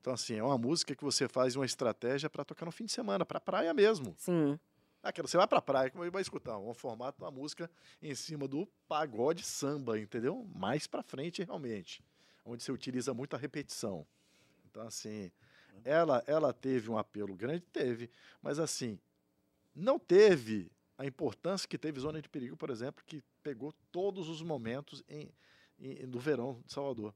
[0.00, 2.92] Então, assim, é uma música que você faz uma estratégia para tocar no fim de
[2.92, 4.14] semana, para praia mesmo.
[4.16, 4.58] Sim.
[5.02, 6.58] Aquela, você vai pra praia, como vai escutar?
[6.58, 7.70] Um formato uma música
[8.02, 10.46] em cima do pagode samba, entendeu?
[10.54, 12.04] Mais pra frente, realmente.
[12.44, 14.06] Onde você utiliza muito a repetição.
[14.70, 15.30] Então, assim,
[15.84, 17.64] ela, ela teve um apelo grande?
[17.66, 18.10] Teve.
[18.42, 18.98] Mas, assim,
[19.74, 24.42] não teve a importância que teve Zona de Perigo, por exemplo, que pegou todos os
[24.42, 25.30] momentos em,
[25.78, 27.14] em, do verão de Salvador.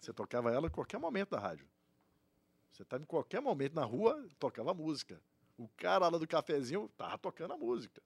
[0.00, 1.66] Você tocava ela em qualquer momento da rádio.
[2.70, 5.20] Você estava em qualquer momento na rua, tocava música.
[5.58, 8.00] O cara lá do cafezinho tava tocando a música.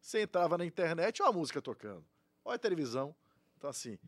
[0.00, 2.04] Você entrava na internet, olha a música tocando.
[2.44, 3.14] Olha a televisão.
[3.56, 3.98] Então, assim,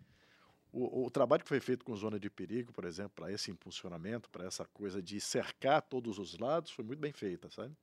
[0.72, 4.30] o, o, trabalho que foi feito com Zona de Perigo, por exemplo, para esse impulsionamento,
[4.30, 7.76] para essa coisa de cercar todos os lados, foi muito bem feita, sabe?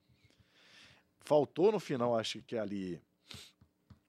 [1.20, 3.00] Faltou no final, acho que ali,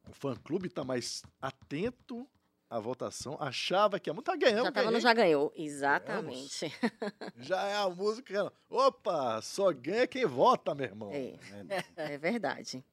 [0.09, 2.27] o fã-clube está mais atento
[2.73, 4.65] a votação, achava que a música tá ganhando.
[4.65, 6.65] Já tava no já ganhou, exatamente.
[7.37, 8.51] já é a música.
[8.67, 11.11] Opa, só ganha quem vota, meu irmão.
[11.13, 11.37] É,
[11.95, 12.83] é verdade.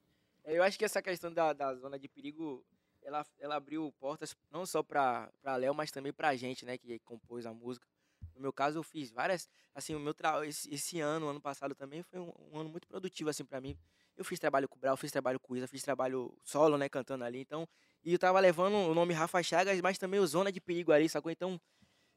[0.45, 2.63] Eu acho que essa questão da, da zona de perigo,
[3.01, 6.99] ela, ela abriu portas não só para Léo, mas também para a gente, né, que
[6.99, 7.87] compôs a música.
[8.35, 11.73] No meu caso, eu fiz várias, assim, o meu trabalho esse, esse ano, ano passado
[11.73, 13.75] também foi um, um ano muito produtivo assim para mim.
[14.15, 16.87] Eu fiz trabalho com o Brau, fiz trabalho com o Isa, fiz trabalho solo, né,
[16.87, 17.39] cantando ali.
[17.39, 17.67] Então,
[18.03, 21.07] e eu tava levando o nome Rafa Chagas, mas também o Zona de Perigo ali,
[21.07, 21.31] sacou?
[21.31, 21.59] Então,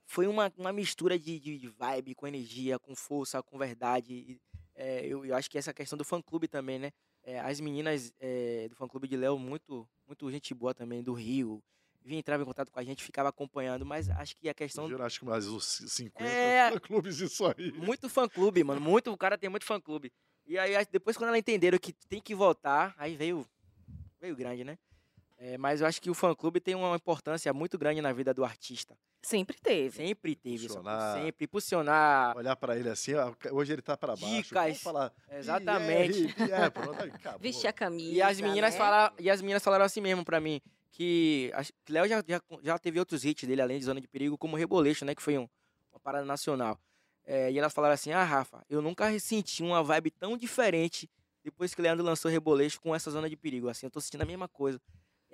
[0.07, 4.41] foi uma, uma mistura de, de vibe, com energia, com força, com verdade.
[4.75, 6.91] É, eu, eu, acho que essa questão do fã-clube também, né?
[7.23, 11.63] É, as meninas é, do fã-clube de Léo, muito, muito gente boa também, do Rio.
[12.03, 14.91] Vinha, entrava em contato com a gente, ficava acompanhando, mas acho que a questão...
[14.91, 16.71] Eu acho que mais uns 50 é...
[16.73, 17.73] fã-clubes isso aí.
[17.73, 18.81] Muito fã-clube, mano.
[18.81, 20.13] Muito, o cara tem muito fã-clube.
[20.47, 23.47] E aí, depois, quando ela entenderam que tem que votar, aí veio,
[24.21, 24.79] veio grande, né?
[25.37, 28.45] É, mas eu acho que o fã-clube tem uma importância muito grande na vida do
[28.45, 28.97] artista.
[29.23, 29.97] Sempre teve.
[29.97, 30.67] Sempre teve.
[30.67, 32.37] Impulsionar, sempre impulsionar.
[32.37, 33.13] Olhar para ele assim,
[33.51, 34.43] hoje ele tá para baixo.
[34.43, 34.81] Dicas.
[34.81, 35.13] falar.
[35.31, 36.35] Exatamente.
[36.53, 37.41] É, pronto, acabou.
[37.41, 38.13] Vestir a camisa.
[38.13, 38.79] E as meninas, né?
[38.79, 41.51] falaram, e as meninas falaram assim mesmo para mim, que
[41.89, 45.05] Léo já, já, já teve outros hits dele, além de Zona de Perigo, como Reboleixo,
[45.05, 45.15] né?
[45.15, 45.49] Que foi um,
[45.91, 46.79] uma parada nacional.
[47.25, 51.11] É, e elas falaram assim: Ah, Rafa, eu nunca senti uma vibe tão diferente
[51.43, 53.69] depois que o Leandro lançou Reboleixo com essa zona de perigo.
[53.69, 54.81] Assim, eu tô sentindo a mesma coisa.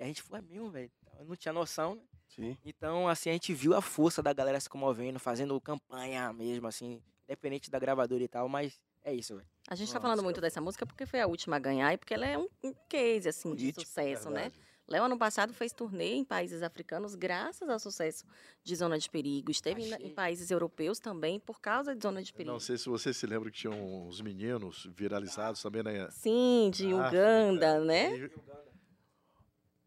[0.01, 0.91] E a gente foi, é mesmo, velho.
[1.19, 2.01] Eu não tinha noção, né?
[2.27, 2.57] Sim.
[2.65, 7.03] Então, assim, a gente viu a força da galera se comovendo, fazendo campanha mesmo, assim,
[7.25, 9.47] independente da gravadora e tal, mas é isso, velho.
[9.69, 12.15] A gente tá falando muito dessa música porque foi a última a ganhar e porque
[12.15, 14.41] ela é um, um case, assim, de sucesso, né?
[14.41, 14.59] verdade.
[14.59, 14.65] né?
[14.87, 18.25] Léo, ano passado, fez turnê em países africanos graças ao sucesso
[18.63, 19.51] de Zona de Perigo.
[19.51, 20.07] Esteve Achei.
[20.07, 22.51] em países europeus também por causa de Zona de Perigo.
[22.51, 26.09] Não sei se você se lembra que tinham uns meninos viralizados também, né?
[26.09, 28.29] Sim, de Uganda, né?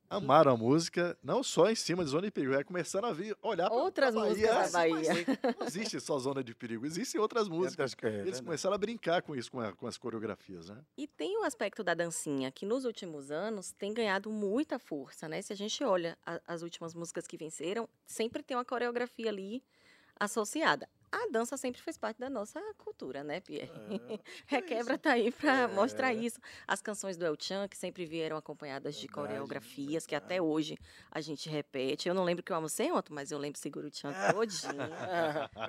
[0.08, 3.36] Amaram a música, não só em cima de Zona de Perigo, é começando a vir,
[3.42, 5.12] olhar pra- Outras pra Bahia, músicas da assim, Bahia.
[5.42, 7.86] mas Não existe só Zona de Perigo, existem outras músicas.
[7.86, 10.78] Acho que é Eles começaram a brincar com isso, com, a- com as coreografias, né?
[10.96, 15.40] E tem o aspecto da dancinha, que nos últimos anos tem ganhado muita força, né?
[15.42, 19.62] Se a gente olha a- as últimas músicas que venceram, sempre tem uma coreografia ali
[20.18, 20.88] associada.
[21.14, 23.70] A dança sempre fez parte da nossa cultura, né, Pierre?
[24.46, 26.40] Requebra tá aí para mostrar isso.
[26.66, 30.76] As canções do El Chan, que sempre vieram acompanhadas de Verdade, coreografias, que até hoje
[31.12, 32.08] a gente repete.
[32.08, 34.88] Eu não lembro que eu almocei ontem, mas eu lembro Seguro o Chan todinho,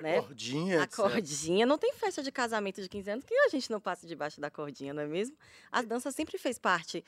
[0.02, 0.20] né?
[0.20, 1.64] Cordinha, A cordinha.
[1.64, 4.50] Não tem festa de casamento de 15 anos que a gente não passe debaixo da
[4.50, 5.36] cordinha, não é mesmo?
[5.70, 7.04] A dança sempre fez parte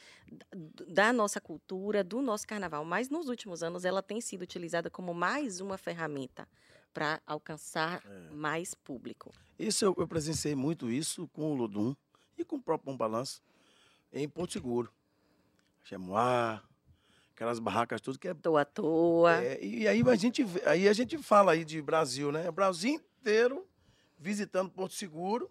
[0.87, 5.13] da nossa cultura, do nosso carnaval, mas nos últimos anos ela tem sido utilizada como
[5.13, 6.47] mais uma ferramenta
[6.93, 8.31] para alcançar É.
[8.31, 9.33] mais público.
[9.59, 11.95] Isso eu, eu presenciei muito isso com o Lodum
[12.37, 13.43] e com o próprio Bom Balanço
[14.13, 14.93] em Porto Seguro.
[15.85, 16.63] Chemoá,
[17.35, 19.43] aquelas barracas tudo que é, à toa.
[19.43, 22.49] é, e aí a gente aí a gente fala aí de Brasil, né?
[22.49, 23.67] O Brasil inteiro
[24.19, 25.51] visitando Porto Seguro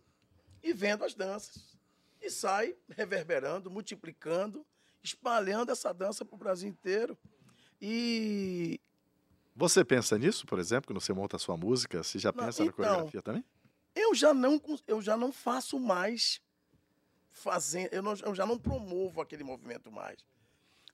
[0.61, 1.77] e vendo as danças.
[2.21, 4.65] E sai reverberando, multiplicando,
[5.03, 7.17] espalhando essa dança para o Brasil inteiro.
[7.81, 8.79] E
[9.59, 12.03] Você pensa nisso, por exemplo, quando você monta a sua música?
[12.03, 13.43] Você já Não, pensa na então, coreografia também?
[13.95, 16.39] eu já não, eu já não faço mais
[17.31, 20.17] fazendo, eu, não- eu já não promovo aquele movimento mais.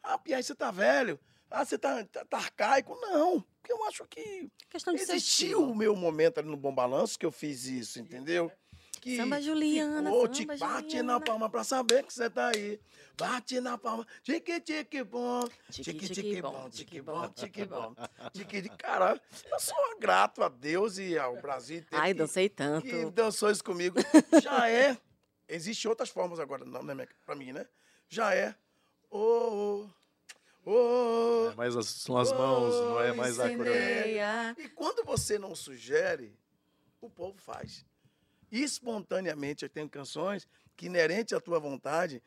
[0.02, 1.20] Ah, Pierre, você tá velho?
[1.52, 2.96] Ah, você tá, tá, tá arcaico?
[3.02, 7.20] Não, porque eu acho que Questão de existiu o meu momento ali no Bom Balanço
[7.20, 8.50] que eu fiz isso, entendeu?
[9.04, 12.80] Que Samba Juliana, ficou, samba te bate na palma pra saber que você tá aí.
[13.18, 15.46] Bate na palma, tique, tique, bom.
[15.70, 17.94] Tique, Tique, bom, bom, tique, bom, bom, tique, bom.
[17.94, 18.08] bom.
[18.32, 22.02] Tique, de- cara, eu sou grato a Deus e ao Brasil inteiro.
[22.02, 22.88] Ai, que- dancei tanto.
[22.88, 23.98] que dançou isso comigo.
[24.42, 24.98] Já é.
[25.50, 27.68] Existem outras formas agora, não, né, pra mim, né?
[28.08, 28.56] Já é.
[29.12, 29.86] Ô,
[30.66, 31.50] ô, ô.
[31.52, 33.82] É mais as, são as mãos, não é mais a coreografia.
[34.00, 34.56] Incendeia.
[34.60, 36.34] E quando você não sugere,
[37.02, 37.86] o povo faz.
[38.54, 42.22] Espontaneamente, eu tenho canções que, inerente à tua vontade,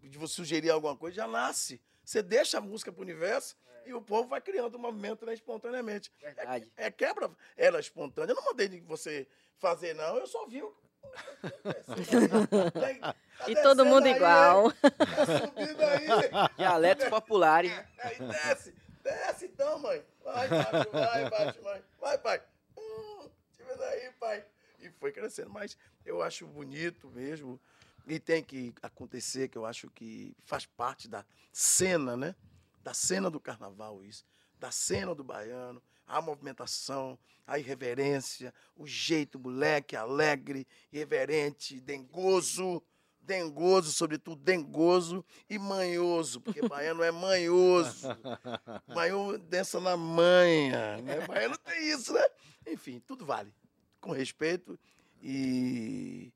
[0.00, 1.78] de você sugerir alguma coisa, já nasce.
[2.02, 3.54] Você deixa a música pro universo
[3.84, 6.10] e o povo vai criando um movimento né, espontaneamente.
[6.22, 6.72] Verdade.
[6.74, 8.32] É quebra ela espontânea.
[8.32, 9.28] Eu não mandei você
[9.58, 10.16] fazer, não.
[10.16, 10.74] Eu só vi o.
[13.38, 14.72] Tá E todo mundo aí, igual.
[14.72, 16.50] Tá.
[16.56, 17.70] Dialetos populares.
[17.98, 18.74] Aí desce.
[19.02, 20.02] Desce então, mãe.
[20.24, 21.82] Vai, vai, baixo, mãe.
[22.00, 22.42] Vai, pai.
[22.76, 24.44] Hum, te vendo aí, pai.
[24.80, 25.50] E foi crescendo.
[25.50, 27.60] Mas eu acho bonito mesmo.
[28.06, 32.34] E tem que acontecer, que eu acho que faz parte da cena, né?
[32.82, 34.24] Da cena do carnaval, isso.
[34.58, 35.82] Da cena do baiano.
[36.06, 42.82] A movimentação, a irreverência, o jeito moleque, alegre, irreverente, dengoso.
[43.20, 48.08] Dengoso, sobretudo dengoso e manhoso, porque baiano é manhoso.
[48.88, 51.26] Baiano dança na manha, né?
[51.26, 52.24] Baiano tem isso, né?
[52.66, 53.52] Enfim, tudo vale.
[54.00, 54.78] Com respeito
[55.22, 56.32] e,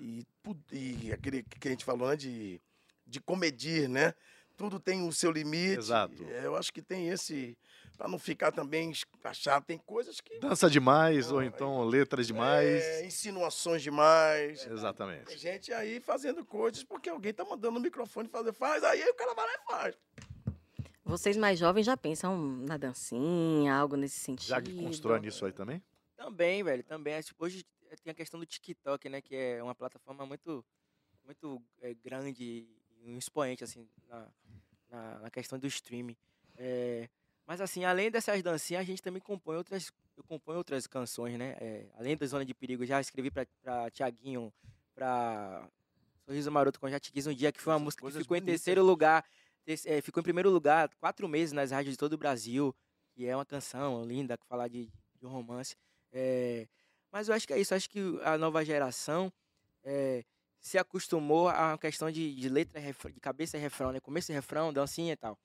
[0.00, 0.26] e,
[0.72, 2.16] e aquele que a gente falou, né?
[2.16, 2.60] De,
[3.06, 4.14] de comedir, né?
[4.56, 5.78] Tudo tem o seu limite.
[5.78, 6.22] Exato.
[6.24, 7.56] É, Eu acho que tem esse...
[7.96, 10.38] Para não ficar também achado, tem coisas que...
[10.40, 12.82] Dança demais, ou Não, então letras demais.
[12.82, 14.62] É, insinuações demais.
[14.64, 15.38] Tem Exatamente.
[15.38, 19.34] gente aí fazendo coisas porque alguém tá mandando o microfone fazer, faz, aí o cara
[19.34, 19.94] vai lá e faz.
[21.04, 24.48] Vocês mais jovens já pensam na dancinha, algo nesse sentido?
[24.48, 25.82] Já que constrói nisso aí também?
[26.22, 27.14] Também, velho, também.
[27.38, 27.64] Hoje
[28.02, 29.20] tem a questão do TikTok, né?
[29.20, 30.64] Que é uma plataforma muito,
[31.24, 34.28] muito é, grande e um expoente, assim, na,
[34.88, 36.16] na, na questão do streaming.
[36.56, 37.08] É,
[37.46, 41.56] mas, assim, além dessas dancinhas, a gente também compõe outras, eu componho outras canções, né?
[41.60, 44.52] É, além da Zona de Perigo, já escrevi pra, pra Tiaguinho,
[44.94, 45.68] pra
[46.24, 48.36] Sorriso Maroto com Já Te Quis um Dia, que foi uma Coisas- música que ficou
[48.36, 48.60] em bonitas.
[48.60, 49.24] terceiro lugar.
[49.86, 52.74] É, ficou em primeiro lugar quatro meses nas rádios de todo o Brasil,
[53.14, 55.76] que é uma canção linda, que fala de, de um romance.
[56.12, 56.68] É,
[57.10, 59.32] mas eu acho que é isso, acho que a nova geração
[59.84, 60.24] é,
[60.60, 64.00] se acostumou a uma questão de, de letra, de cabeça e refrão, né?
[64.00, 65.38] Começo e refrão, dancinha e tal.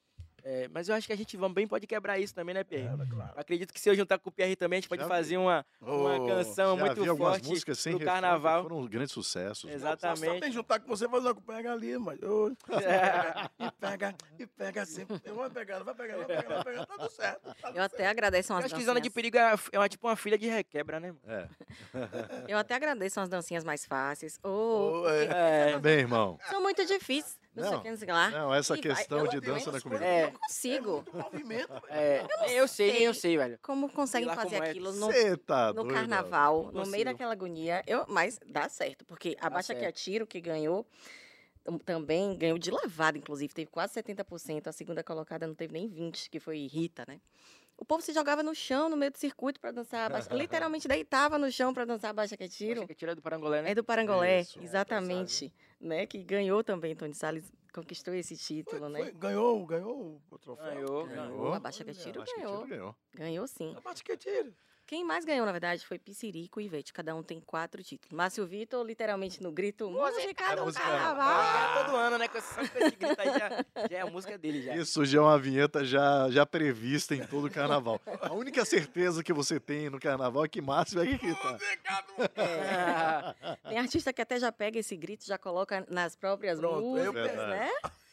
[0.49, 2.87] É, mas eu acho que a gente bem pode quebrar isso também, né, Pierre?
[3.09, 3.33] claro.
[3.35, 5.65] Acredito que se eu juntar com o Pierre também, a gente pode Já fazer uma,
[5.81, 8.63] uma canção muito forte músicas sem que carnaval.
[8.63, 9.69] Foram um grande sucesso.
[9.69, 10.25] Exatamente.
[10.25, 12.17] Só tem que juntar com você fazer uma pega ali, mas.
[12.23, 12.49] Ô,
[12.81, 13.47] É.
[13.67, 15.19] E pega, e pega sempre.
[15.25, 16.85] Eu vou pegando, vai pegando, vai pegando, vai pegando.
[16.85, 17.41] Tá tudo certo.
[17.43, 19.09] Tá tudo Eu até agradeço Eu umas acho que Zona de.
[19.09, 21.11] Perigo é é uma, tipo uma filha de requebra, né?
[21.11, 21.19] mano?
[21.27, 21.47] É.
[22.47, 24.39] Eu até agradeço umas dancinhas mais fáceis.
[24.43, 25.77] Ô, Ô, é.
[25.79, 26.39] Bem, irmão.
[26.49, 27.37] são muito difíceis.
[27.61, 28.29] Não, sei o Não, que, não sei o que lá.
[28.29, 30.05] Não, essa E vai- questão eu de não dança na comida.
[30.05, 30.25] É.
[30.25, 30.91] Eu consigo.
[30.91, 31.85] Muito movimento, velho.
[31.89, 33.59] é, eu, sei, nem eu sei, velho.
[33.61, 34.69] Como conseguem fazer como é.
[34.69, 35.09] aquilo no,
[35.45, 37.05] tá no doido, carnaval, Não no meio consigo.
[37.05, 37.83] daquela agonia.
[37.87, 39.93] Eu, mas dá certo, porque a Baixa que certo.
[39.95, 40.85] Atiro, que ganhou,
[41.63, 44.67] tam- também ganhou de lavada, inclusive, teve quase 70%.
[44.67, 47.19] A segunda colocada não teve nem 20%, que foi Rita, né?
[47.79, 50.29] O povo se jogava no chão, no meio do circuito, para dançar a baixa.
[50.33, 52.79] Literalmente deitava no chão para dançar a baixa que é tiro.
[52.79, 53.69] Acho que tira do Parangolé, né?
[53.71, 55.53] É do Parangolé, Isso, exatamente.
[55.79, 56.05] Né?
[56.07, 58.99] Que ganhou também, Tony Salles conquistou esse título, Foi- né?
[58.99, 60.73] foi- ganhou, ganhou o troféu.
[60.73, 62.57] Ganhou, Ganhou, a baixa que é tiro Acho que ganhou.
[62.57, 62.95] tiro ganhou.
[63.13, 63.75] Ganhou sim.
[63.75, 63.81] A
[64.13, 64.53] é tiro.
[64.87, 66.93] Quem mais ganhou, na verdade, foi Piscirico e Ivete.
[66.93, 68.15] Cada um tem quatro títulos.
[68.15, 71.27] Márcio Vitor, literalmente no grito música É do música- carnaval.
[71.41, 72.27] Ah, todo ano, né?
[72.29, 74.77] Com com esse grito aí já, já é a música dele já.
[74.77, 77.99] Isso já é uma vinheta já, já prevista em todo o carnaval.
[78.21, 81.57] A única certeza que você tem no carnaval é que Márcio vai gritar.
[83.67, 87.35] Tem artista que até já pega esse grito, já coloca nas próprias Pronto, eu músicas,
[87.49, 87.69] né?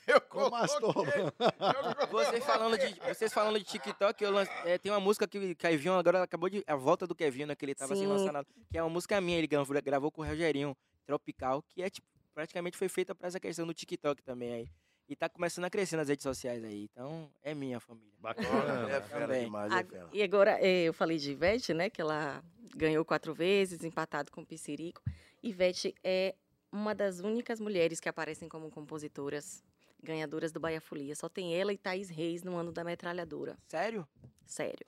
[0.34, 1.12] Eu Márcio, toma.
[2.10, 5.56] Vocês falando de, vocês falando de TikTok, eu lance- é, tem uma música que o
[5.56, 6.62] Kevin agora acabou de.
[6.66, 7.54] A volta do Kevin, né?
[7.54, 8.06] Que ele tava Sim.
[8.06, 8.46] lançando.
[8.70, 10.76] Que é uma música minha, ele gravou, gravou com o Rogerinho,
[11.06, 14.68] Tropical, que é tipo, praticamente foi feita pra essa questão do TikTok também aí.
[15.08, 16.84] E tá começando a crescer nas redes sociais aí.
[16.90, 18.12] Então, é minha família.
[18.18, 18.90] Bacana.
[18.90, 20.08] É fera demais, é fera.
[20.12, 21.90] E agora, eh, eu falei de Ivete, né?
[21.90, 22.42] Que ela
[22.74, 25.02] ganhou quatro vezes, empatado com Piscirico.
[25.42, 26.34] Ivete é
[26.72, 29.62] uma das únicas mulheres que aparecem como compositoras
[30.04, 31.16] ganhadoras do Baia Folia.
[31.16, 33.58] Só tem ela e Thaís Reis no ano da metralhadora.
[33.66, 34.06] Sério?
[34.46, 34.86] Sério.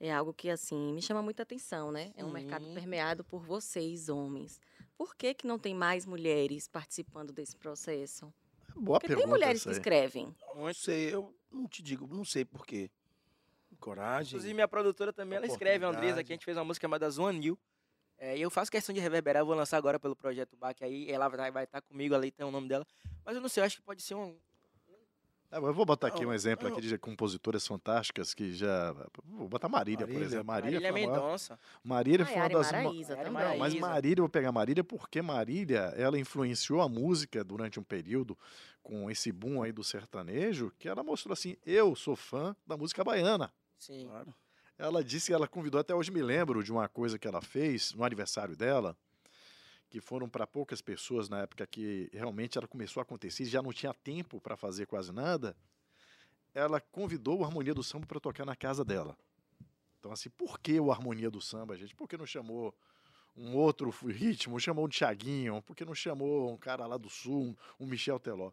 [0.00, 2.12] É algo que, assim, me chama muita atenção, né?
[2.16, 2.74] É um mercado Sim.
[2.74, 4.60] permeado por vocês, homens.
[4.96, 8.32] Por que, que não tem mais mulheres participando desse processo?
[8.74, 9.26] Boa Porque pergunta.
[9.26, 10.34] tem mulheres essa que escrevem.
[10.54, 12.90] Não sei, eu não te digo, não sei por quê.
[13.78, 14.30] Coragem.
[14.30, 17.08] Inclusive, minha produtora também, ela escreve, a Andresa, que a gente fez uma música chamada
[17.10, 17.58] Zone New.
[18.18, 21.10] É, e eu faço questão de reverberar, eu vou lançar agora pelo Projeto BAC aí,
[21.10, 22.86] ela vai, vai estar comigo ali, tem o nome dela.
[23.24, 24.38] Mas eu não sei, eu acho que pode ser um...
[25.52, 28.92] Ah, Eu vou botar aqui um exemplo aqui de compositoras fantásticas que já.
[29.24, 30.24] Vou botar Marília, por Marília.
[30.26, 30.46] exemplo.
[30.46, 31.20] Marília, Marília, é famosa.
[31.22, 31.58] Mendonça.
[31.84, 32.72] Marília foi uma das.
[32.72, 33.32] ma- Maraísa também.
[33.32, 33.74] Não, mas.
[33.74, 38.36] Marília, eu vou pegar Marília porque Marília, ela influenciou a música durante um período
[38.82, 43.04] com esse boom aí do sertanejo, que ela mostrou assim, eu sou fã da música
[43.04, 43.52] baiana.
[43.78, 44.06] Sim.
[44.08, 44.34] Claro.
[44.78, 47.92] Ela disse que ela convidou, até hoje me lembro de uma coisa que ela fez
[47.92, 48.96] no aniversário dela,
[49.92, 53.74] que foram para poucas pessoas na época que realmente ela começou a acontecer, já não
[53.74, 55.54] tinha tempo para fazer quase nada.
[56.54, 59.14] Ela convidou o Harmonia do Samba para tocar na casa dela.
[60.00, 61.94] Então, assim, por que o Harmonia do Samba, gente?
[61.94, 62.74] Por que não chamou
[63.36, 64.58] um outro ritmo?
[64.58, 65.60] Chamou o Thiaguinho?
[65.60, 68.50] Por que não chamou um cara lá do Sul, um, Michel Teló?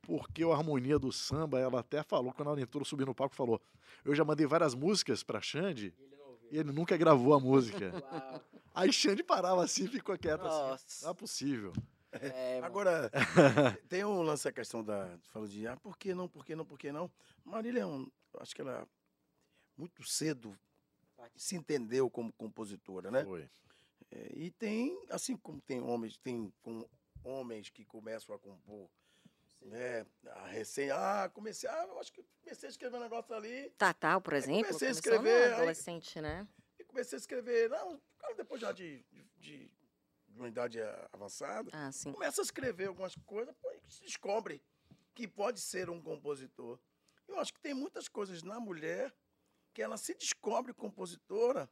[0.00, 3.62] Porque o Harmonia do Samba, ela até falou, quando ela entrou, subiu no palco, falou:
[4.04, 6.21] Eu já mandei várias músicas para Xande Ele não ouviu.
[6.52, 7.90] E ele nunca gravou a música.
[7.90, 8.44] Uau.
[8.74, 10.58] Aí Xande parava assim e ficou quieto assim.
[10.58, 11.04] Nossa.
[11.06, 11.72] Não é possível.
[12.12, 12.66] É, mano.
[12.66, 13.10] Agora,
[13.88, 15.18] tem um lance a questão da.
[15.32, 17.10] Falou de ah, por que não, por que não, por que não?
[17.42, 18.06] Marília é um.
[18.38, 18.86] Acho que ela
[19.78, 20.54] muito cedo
[21.34, 23.24] se entendeu como compositora, né?
[23.24, 23.48] Foi.
[24.10, 26.86] É, e tem, assim como tem homens, tem com
[27.24, 28.90] homens que começam a compor,
[29.66, 30.06] né?
[30.26, 34.20] A recém, ah, comecei, ah, eu acho que comecei a escrever um negócio ali, Tatal,
[34.20, 36.46] por exemplo, comecei a escrever, aí- adolescente, né?
[36.78, 39.70] e comecei a escrever, não, cara, depois já de, de, de,
[40.36, 40.78] uma idade
[41.12, 44.62] avançada, Ah, começa a escrever algumas coisas, pô, se descobre
[45.14, 46.78] que pode ser um compositor.
[47.28, 49.14] Eu acho que tem muitas coisas na mulher
[49.72, 51.70] que ela se descobre compositora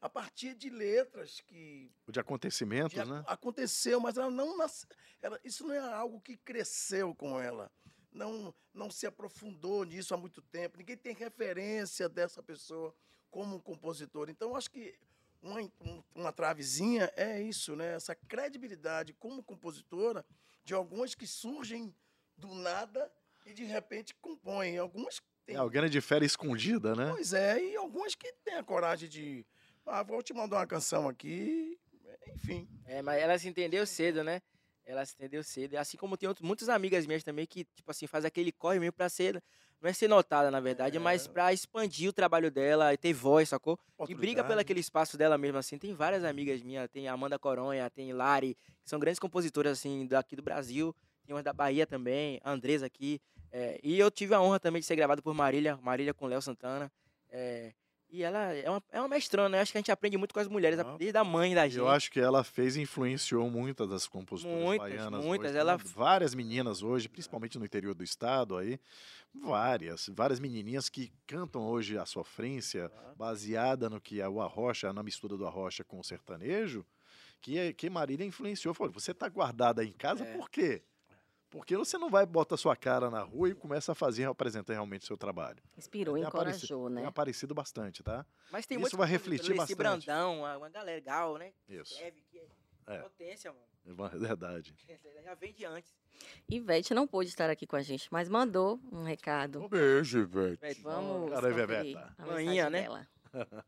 [0.00, 3.22] a partir de letras que de acontecimentos, já né?
[3.26, 4.86] aconteceu, mas ela não nasce,
[5.20, 7.70] ela, isso não é algo que cresceu com ela.
[8.12, 10.76] Não, não se aprofundou nisso há muito tempo.
[10.78, 12.92] Ninguém tem referência dessa pessoa
[13.30, 14.28] como um compositor.
[14.28, 14.98] Então, acho que
[15.40, 17.94] uma, um- uma travezinha é isso, né?
[17.94, 20.24] Essa credibilidade como compositora
[20.64, 21.94] de algumas que surgem
[22.36, 23.12] do nada
[23.46, 24.76] e de repente compõem.
[24.76, 27.10] Algumas têm É alguém de fera escondida, né?
[27.12, 29.46] Pois é, e algumas que têm a coragem de.
[29.90, 31.78] Ah, vou te mandar uma canção aqui.
[32.34, 32.68] Enfim.
[32.86, 34.40] É, mas ela se entendeu cedo, né?
[34.84, 35.76] Ela se entendeu cedo.
[35.76, 38.92] Assim como tem outros, muitas amigas minhas também que, tipo assim, faz aquele corre mesmo
[38.92, 39.42] pra ser.
[39.80, 41.00] Não é ser notada, na verdade, É.
[41.00, 43.78] mas pra expandir o trabalho dela e ter voz, sacou?
[44.08, 45.78] E briga pelo aquele espaço dela mesmo, assim.
[45.78, 50.06] Tem várias amigas minhas, tem a Amanda Coronha, tem Lari, que são grandes compositoras, assim,
[50.06, 50.94] daqui do Brasil.
[51.24, 53.20] Tem umas da Bahia também, a Andresa aqui.
[53.52, 56.40] é, e eu tive a honra também de ser gravado por Marília, Marília com Léo
[56.42, 56.90] Santana.
[57.28, 57.72] é,
[58.12, 59.60] e ela é uma, é uma mestrona, né?
[59.60, 60.96] Acho que a gente aprende muito com as mulheres, Ah.
[60.98, 61.78] desde a mãe da gente.
[61.78, 65.24] Eu acho que ela fez e influenciou muitas das compositoras Muitas, baianas.
[65.24, 65.58] muitas, hoje.
[65.58, 68.78] ela- Várias meninas hoje, principalmente no interior do estado aí,
[69.34, 75.02] várias, várias menininhas que cantam hoje a sofrência, baseada no que é o arrocha, na
[75.02, 76.84] mistura do arrocha com o sertanejo,
[77.40, 78.74] que, é- que Marília influenciou.
[78.74, 80.36] Falou, você tá guardada em casa É.
[80.36, 80.82] por quê?
[81.50, 85.02] Porque você não vai botar sua cara na rua e começa a fazer, apresentar realmente
[85.02, 85.60] o seu trabalho.
[85.76, 87.08] Inspirou, Tem aparecido- encorajou, Tem né?
[87.08, 88.24] aparecido bastante, tá?
[88.52, 89.76] Mas tem Isso vai refletir bastante.
[89.76, 91.52] Brandão, uma galera legal, né?
[91.68, 91.92] Isso.
[91.94, 92.46] Escreve que é
[92.94, 92.98] É.
[92.98, 93.64] potência, mano.
[94.12, 94.74] É verdade.
[95.24, 95.92] Já vem de antes.
[96.48, 99.60] Ivete não pôde estar aqui com a gente, mas mandou um recado.
[99.60, 100.54] Um beijo, Ivete.
[100.62, 103.06] Ivete, Vamos Cara, a Manhinha, mensagem né?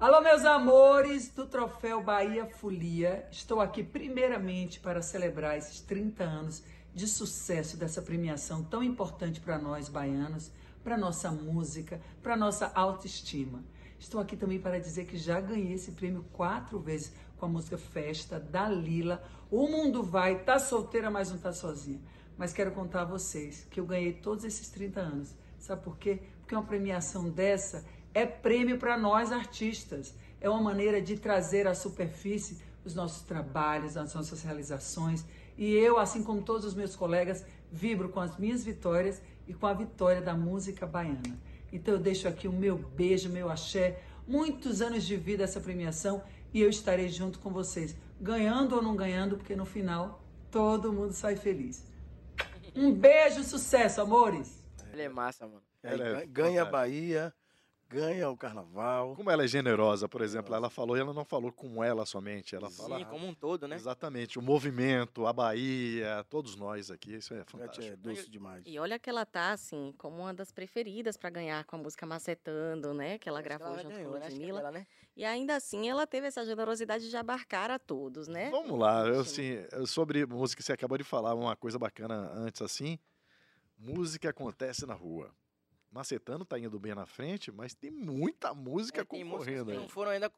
[0.00, 3.26] Alô, meus amores do Troféu Bahia Folia.
[3.32, 6.62] Estou aqui primeiramente para celebrar esses 30 anos
[6.94, 10.52] de sucesso dessa premiação tão importante para nós baianos,
[10.84, 13.64] para nossa música, para nossa autoestima.
[13.98, 17.76] Estou aqui também para dizer que já ganhei esse prêmio quatro vezes com a música
[17.76, 19.20] Festa da Lila.
[19.50, 22.00] O mundo vai, tá solteira, mas não tá sozinha.
[22.36, 25.34] Mas quero contar a vocês que eu ganhei todos esses 30 anos.
[25.58, 26.20] Sabe por quê?
[26.40, 27.84] Porque uma premiação dessa
[28.18, 30.14] é prêmio para nós artistas.
[30.40, 35.24] É uma maneira de trazer à superfície os nossos trabalhos, as nossas realizações.
[35.56, 39.66] E eu, assim como todos os meus colegas, vibro com as minhas vitórias e com
[39.66, 41.36] a vitória da música baiana.
[41.72, 46.22] Então eu deixo aqui o meu beijo, meu axé, muitos anos de vida essa premiação
[46.54, 51.12] e eu estarei junto com vocês, ganhando ou não ganhando, porque no final todo mundo
[51.12, 51.84] sai feliz.
[52.74, 54.56] Um beijo, sucesso, amores!
[54.92, 55.62] Ele é massa, mano.
[55.82, 56.64] Ela é ganha- a.
[56.64, 57.34] Bahia,
[57.88, 59.14] ganha o carnaval.
[59.16, 62.54] Como ela é generosa, por exemplo, ela falou e ela não falou com ela somente,
[62.54, 63.76] ela fala Sim, como um todo, né?
[63.76, 67.86] exatamente o movimento, a Bahia, todos nós aqui, isso é Ivete fantástico.
[67.86, 68.62] é doce demais.
[68.66, 72.04] E olha que ela tá, assim, como uma das preferidas para ganhar com a música
[72.04, 73.18] Macetando, né?
[73.18, 74.26] Que ela Acho que gravou já junto ganhou, com né?
[74.26, 74.70] Que é Ludmilla.
[74.70, 74.86] né?
[75.16, 78.50] E ainda assim ela teve essa generosidade de abarcar a todos, né?
[78.50, 82.62] Vamos lá, eu, assim, eu- sobre música, você acabou de falar uma coisa bacana antes
[82.62, 82.98] assim.
[83.76, 85.32] Música acontece na rua.
[85.98, 89.78] Macetano tá indo bem na frente, mas tem muita música É, tem concorrendo que aí.
[89.78, 90.30] não foram ainda.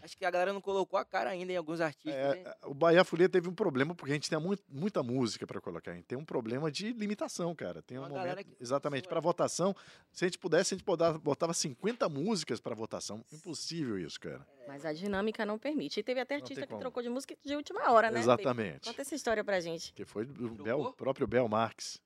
[0.00, 2.14] Acho que a galera não colocou a cara ainda em alguns artistas.
[2.14, 2.54] É, né?
[2.66, 5.90] o Bahia Folia teve um problema porque a gente tem muito, muita música para colocar.
[5.90, 7.82] A gente tem um problema de limitação, cara.
[7.82, 9.74] Tem um Uma galera momento, que exatamente para votação.
[10.12, 13.24] Se a gente pudesse, a gente botava, botava 50 músicas para votação.
[13.32, 14.46] Impossível isso, cara.
[14.68, 15.98] Mas a dinâmica não permite.
[15.98, 18.20] E teve até tem artista que trocou de música de última hora, né?
[18.20, 18.88] Exatamente.
[18.88, 19.92] Conta essa história pra gente.
[19.94, 20.62] Que foi do?
[20.62, 22.00] Bel, próprio Bel Marques.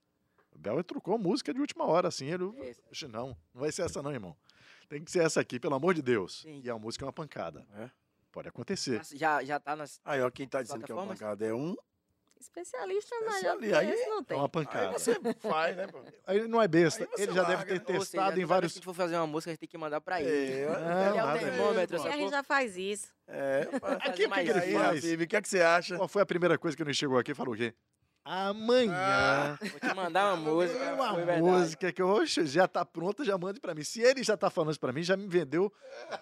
[0.54, 2.26] O Bel trocou música de última hora, assim.
[2.26, 2.74] Ele, É.
[2.90, 4.36] Oxe, não, não vai ser essa não, irmão.
[4.88, 6.40] Tem que ser essa aqui, pelo amor de Deus.
[6.42, 6.60] Sim.
[6.62, 7.66] E a música é uma pancada.
[7.76, 7.90] É?
[8.30, 9.00] Pode acontecer.
[9.14, 10.00] Já, já tá nas.
[10.04, 11.74] Aí, ó, quem tá dizendo que é uma pancada é um.
[12.38, 13.78] Especialista na Especialista.
[13.78, 14.36] Aí não É tem.
[14.36, 14.92] uma Aí pancada.
[14.98, 16.02] você faz, né, pô?
[16.26, 17.04] Aí ele não é besta.
[17.04, 17.98] Aí Ele já larga, deve ter né?
[17.98, 18.72] Seja, testado toda em vários.
[18.72, 20.30] que a gente for fazer uma música, a gente tem que mandar pra ele.
[20.62, 23.08] É, Não, Ele é o termômetro, E a gente já faz isso.
[23.28, 23.68] É.
[24.00, 25.04] Aqui, o que, que ele aí, faz?
[25.04, 25.96] O que é que você acha?
[25.96, 27.72] Qual foi a primeira coisa que ele chegou aqui e falou o quê?
[28.24, 29.58] Amanhã.
[29.60, 30.94] Vou te mandar uma música.
[30.94, 33.82] Uma música que oxe, já tá pronta, já mande pra mim.
[33.82, 35.72] Se ele já tá falando isso pra mim, já me vendeu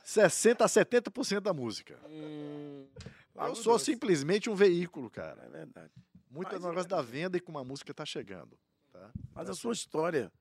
[0.02, 1.98] 60 a 70% da música.
[2.08, 2.86] Hum,
[3.34, 3.86] Eu Logo sou doce.
[3.86, 5.42] simplesmente um veículo, cara.
[5.44, 5.90] É verdade.
[6.30, 8.56] Muito Mas, negócio da venda e como a música tá chegando.
[8.92, 9.10] Tá?
[9.34, 10.32] Mas a sua história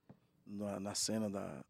[0.45, 1.63] na, na cena da,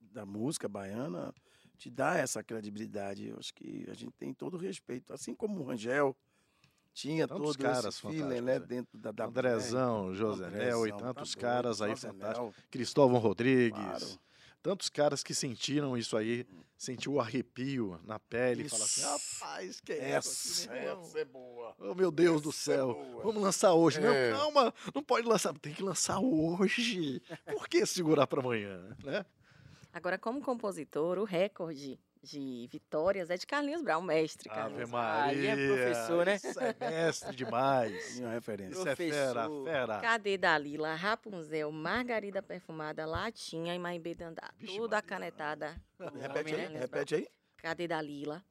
[0.00, 1.32] da música baiana
[1.78, 3.28] te dá essa credibilidade.
[3.28, 5.12] Eu acho que a gente tem todo o respeito.
[5.12, 6.16] Assim como o Rangel
[6.92, 8.66] tinha Tantos todo caras esse feeling, fantásticos, né, né?
[8.66, 12.46] dentro da, da Andrezão, José Nel e tantos tá caras doido, aí José fantásticos.
[12.46, 13.78] Nel, Cristóvão Rodrigues.
[13.78, 14.20] Claro.
[14.62, 19.40] Tantos caras que sentiram isso aí, sentiu o arrepio na pele e falaram assim: Isso.
[19.40, 21.18] rapaz, que é Essa, essa?
[21.18, 21.74] é boa.
[21.78, 22.92] Oh, meu Deus do Essa é céu.
[22.92, 23.22] boa.
[23.22, 23.98] Vamos lançar hoje.
[24.04, 24.30] É.
[24.32, 25.54] Não, calma, não pode lançar.
[25.58, 27.22] Tem que lançar hoje.
[27.46, 29.24] Por que segurar para amanhã, né?
[29.94, 34.90] Agora, como compositor, o recorde de vitórias é de Carlinhos Brown, mestre Ave Carlinhos.
[34.90, 35.52] Maria.
[35.54, 36.34] Aí é professor, né?
[36.36, 38.16] Isso é mestre demais.
[38.20, 38.72] Minha referência.
[38.74, 39.64] Isso é fera, Professor.
[39.64, 39.98] fera.
[40.00, 44.50] Cadê Dalila, Rapunzel, Margarida Perfumada, Latinha e Maimbe Dandá?
[44.58, 44.98] Vixe, Tudo Maria.
[44.98, 45.82] a canetada.
[45.98, 47.28] Repete aí, Carlinhos repete aí.
[47.56, 48.44] Cadê Dalila?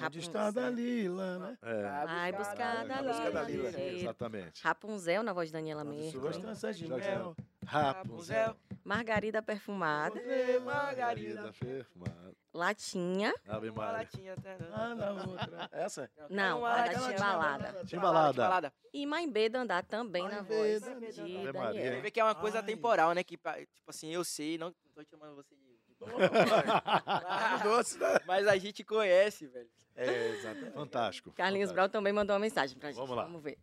[0.00, 1.58] Onde está a Dalila, né?
[1.62, 3.70] É, Vai buscar a Vai buscar a Dalila.
[3.70, 3.90] Dalila.
[4.00, 4.62] exatamente.
[4.64, 6.10] Rapunzel, na voz de Daniela Mercury.
[6.12, 7.36] Suas tranças de mel.
[7.66, 8.56] Rapunzel.
[8.82, 11.52] Margarida Perfumada, Ave Margarida.
[11.60, 12.32] perfumada.
[12.52, 13.32] Latinha.
[13.48, 14.56] Ave Uma latinha, tá?
[14.72, 15.68] Ah, na outra.
[15.72, 16.10] Essa?
[16.28, 17.84] Não, Uma a da latinha, Timbalada.
[17.86, 18.72] Timbalada.
[18.92, 21.52] E Maimbe Dandá também na voz de Ave Você Maria.
[21.52, 22.00] Daniela.
[22.02, 22.64] vê que é uma coisa Ai.
[22.64, 23.24] temporal, né?
[23.24, 25.72] Que, tipo assim, eu sei, não tô chamando você de.
[27.62, 28.18] Doce, né?
[28.26, 29.68] Mas a gente conhece, velho.
[29.94, 30.72] É, exatamente.
[30.72, 31.30] Fantástico.
[31.32, 31.74] Carlinhos fantástico.
[31.74, 32.98] Brown também mandou uma mensagem pra gente.
[32.98, 33.24] Vamos lá.
[33.24, 33.56] Vamos ver.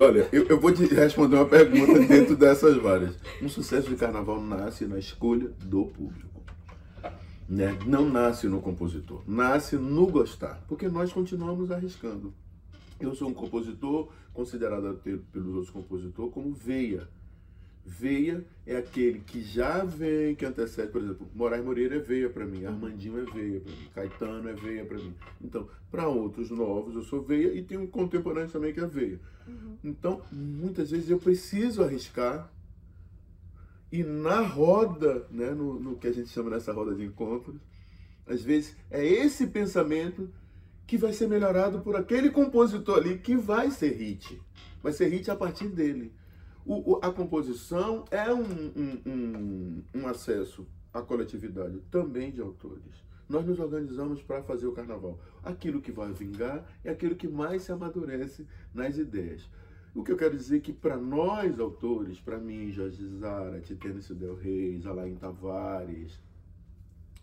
[0.00, 3.14] Olha, eu, eu vou te responder uma pergunta dentro dessas várias.
[3.42, 6.31] Um sucesso de carnaval nasce na escolha do público.
[7.52, 7.78] Né?
[7.86, 12.32] Não nasce no compositor, nasce no gostar, porque nós continuamos arriscando.
[12.98, 14.98] Eu sou um compositor considerado
[15.30, 17.06] pelos outros compositores como veia.
[17.84, 22.46] Veia é aquele que já vem, que antecede, por exemplo, Moraes Moreira é veia para
[22.46, 25.14] mim, Armandinho é veia para mim, Caetano é veia para mim.
[25.42, 29.20] Então, para outros novos eu sou veia e tem um contemporâneo também que é veia.
[29.84, 32.50] Então, muitas vezes eu preciso arriscar
[33.92, 37.60] e na roda, né, no, no que a gente chama nessa roda de encontros,
[38.26, 40.30] às vezes é esse pensamento
[40.86, 44.40] que vai ser melhorado por aquele compositor ali que vai ser hit.
[44.82, 46.10] Vai ser hit a partir dele.
[46.64, 53.04] O, o, a composição é um, um, um, um acesso à coletividade também de autores.
[53.28, 55.18] Nós nos organizamos para fazer o carnaval.
[55.42, 59.48] Aquilo que vai vingar é aquilo que mais se amadurece nas ideias.
[59.94, 64.00] O que eu quero dizer é que para nós, autores, para mim, Jorge Zara, Titênio
[64.14, 66.18] Del Reis, Alain Tavares,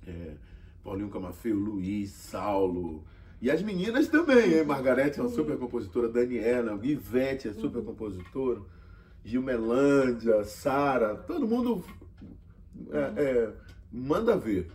[0.06, 0.36] é,
[0.84, 3.04] Paulinho Camafeu, Luiz, Saulo,
[3.42, 4.66] e as meninas também, hein?
[4.66, 8.62] Margarete é uma super compositora, Daniela, Ivete é super compositora,
[9.24, 11.84] Gilmelândia, Sara, todo mundo
[12.92, 13.54] é, é,
[13.92, 14.70] manda ver.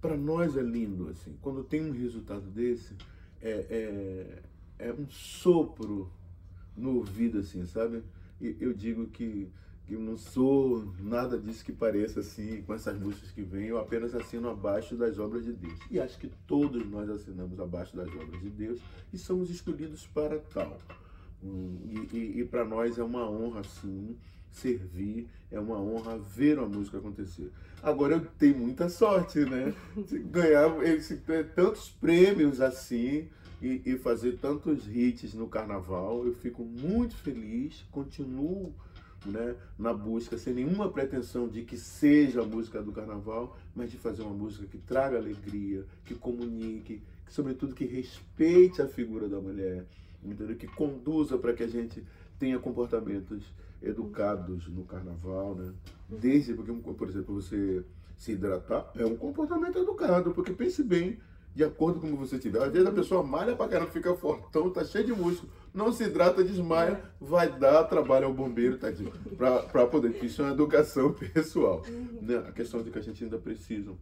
[0.00, 2.96] Para nós é lindo, assim, quando tem um resultado desse,
[3.40, 4.42] é,
[4.78, 6.10] é, é um sopro
[6.76, 8.02] no ouvido, assim, sabe?
[8.40, 9.48] E eu digo que,
[9.86, 14.14] que não sou nada disso que pareça assim, com essas músicas que vêm, eu apenas
[14.14, 15.78] assino abaixo das obras de Deus.
[15.90, 18.80] E acho que todos nós assinamos abaixo das obras de Deus
[19.12, 20.78] e somos escolhidos para tal.
[21.42, 21.78] Hum,
[22.12, 24.16] e, e, e para nós é uma honra, sim,
[24.50, 27.50] servir, é uma honra ver a música acontecer.
[27.82, 29.74] Agora eu tenho muita sorte, né?
[30.30, 31.16] Ganhar esse,
[31.54, 33.28] tantos prêmios assim
[33.62, 36.26] e, e fazer tantos hits no carnaval.
[36.26, 38.74] Eu fico muito feliz, continuo
[39.24, 43.96] né, na busca, sem nenhuma pretensão de que seja a música do carnaval, mas de
[43.96, 49.40] fazer uma música que traga alegria, que comunique, que, sobretudo que respeite a figura da
[49.40, 49.86] mulher,
[50.24, 50.56] entendeu?
[50.56, 52.04] que conduza para que a gente
[52.38, 53.44] tenha comportamentos
[53.80, 55.72] educados no carnaval, né?
[56.08, 57.84] Desde porque, por exemplo, você
[58.16, 61.18] se hidratar é um comportamento educado, porque pense bem,
[61.54, 62.62] de acordo com como você tiver.
[62.62, 66.04] Às vezes a pessoa malha pra caramba, fica fortão, tá cheio de músculo, não se
[66.04, 70.22] hidrata, desmaia, vai dar trabalho ao bombeiro, tadinho, pra, pra poder.
[70.24, 71.82] Isso é uma educação pessoal.
[72.20, 72.36] Né?
[72.48, 73.92] A questão de que a gente ainda precisa.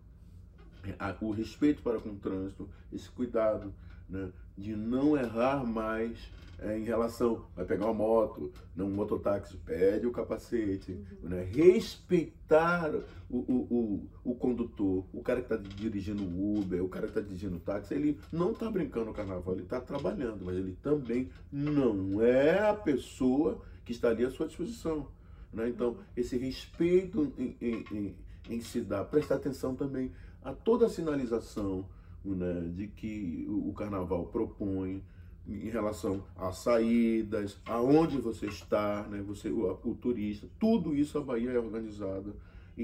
[0.84, 3.74] É, o respeito para com o trânsito, esse cuidado
[4.09, 4.30] né,
[4.61, 10.06] de não errar mais é, em relação, vai pegar uma moto, não um mototáxi, pede
[10.06, 11.30] o capacete, uhum.
[11.30, 11.42] né?
[11.50, 12.94] respeitar
[13.30, 17.12] o, o, o, o, condutor, o cara que está dirigindo o Uber, o cara que
[17.12, 20.76] está dirigindo o táxi, ele não está brincando no carnaval, ele está trabalhando, mas ele
[20.82, 25.08] também não é a pessoa que está ali à sua disposição.
[25.50, 25.70] Né?
[25.70, 28.16] Então, esse respeito em, em, em,
[28.50, 31.86] em se dar, prestar atenção também a toda a sinalização
[32.25, 35.03] né, de que o carnaval propõe,
[35.49, 39.23] em relação às saídas, aonde você está, né?
[39.27, 42.33] Você, o, o turista, tudo isso a Bahia é organizada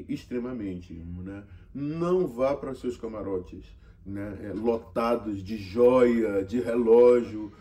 [0.08, 1.44] extremamente, né?
[1.74, 3.64] Não vá para seus camarotes,
[4.04, 4.38] né?
[4.42, 7.52] É, lotados de joia, de relógio,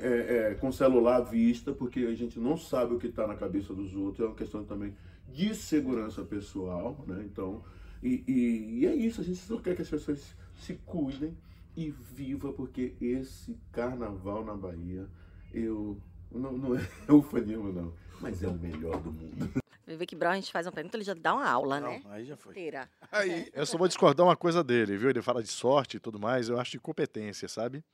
[0.00, 3.34] é, é, com celular à vista, porque a gente não sabe o que está na
[3.34, 4.20] cabeça dos outros.
[4.20, 4.94] É uma questão também
[5.32, 7.24] de segurança pessoal, né?
[7.24, 7.62] Então,
[8.02, 9.20] e, e, e é isso.
[9.20, 11.36] A gente só quer que as pessoas se cuidem
[11.76, 15.06] e viva, porque esse carnaval na Bahia,
[15.52, 16.00] eu.
[16.30, 16.80] Não, não é
[17.12, 19.62] ufanismo, não, mas é o melhor do mundo.
[19.84, 22.02] Vê que Brown a gente faz uma pergunta, ele já dá uma aula, não, né?
[22.06, 22.52] Aí já foi.
[22.52, 22.88] Inteira.
[23.10, 25.10] Aí, eu só vou discordar uma coisa dele, viu?
[25.10, 27.84] Ele fala de sorte e tudo mais, eu acho de competência, sabe?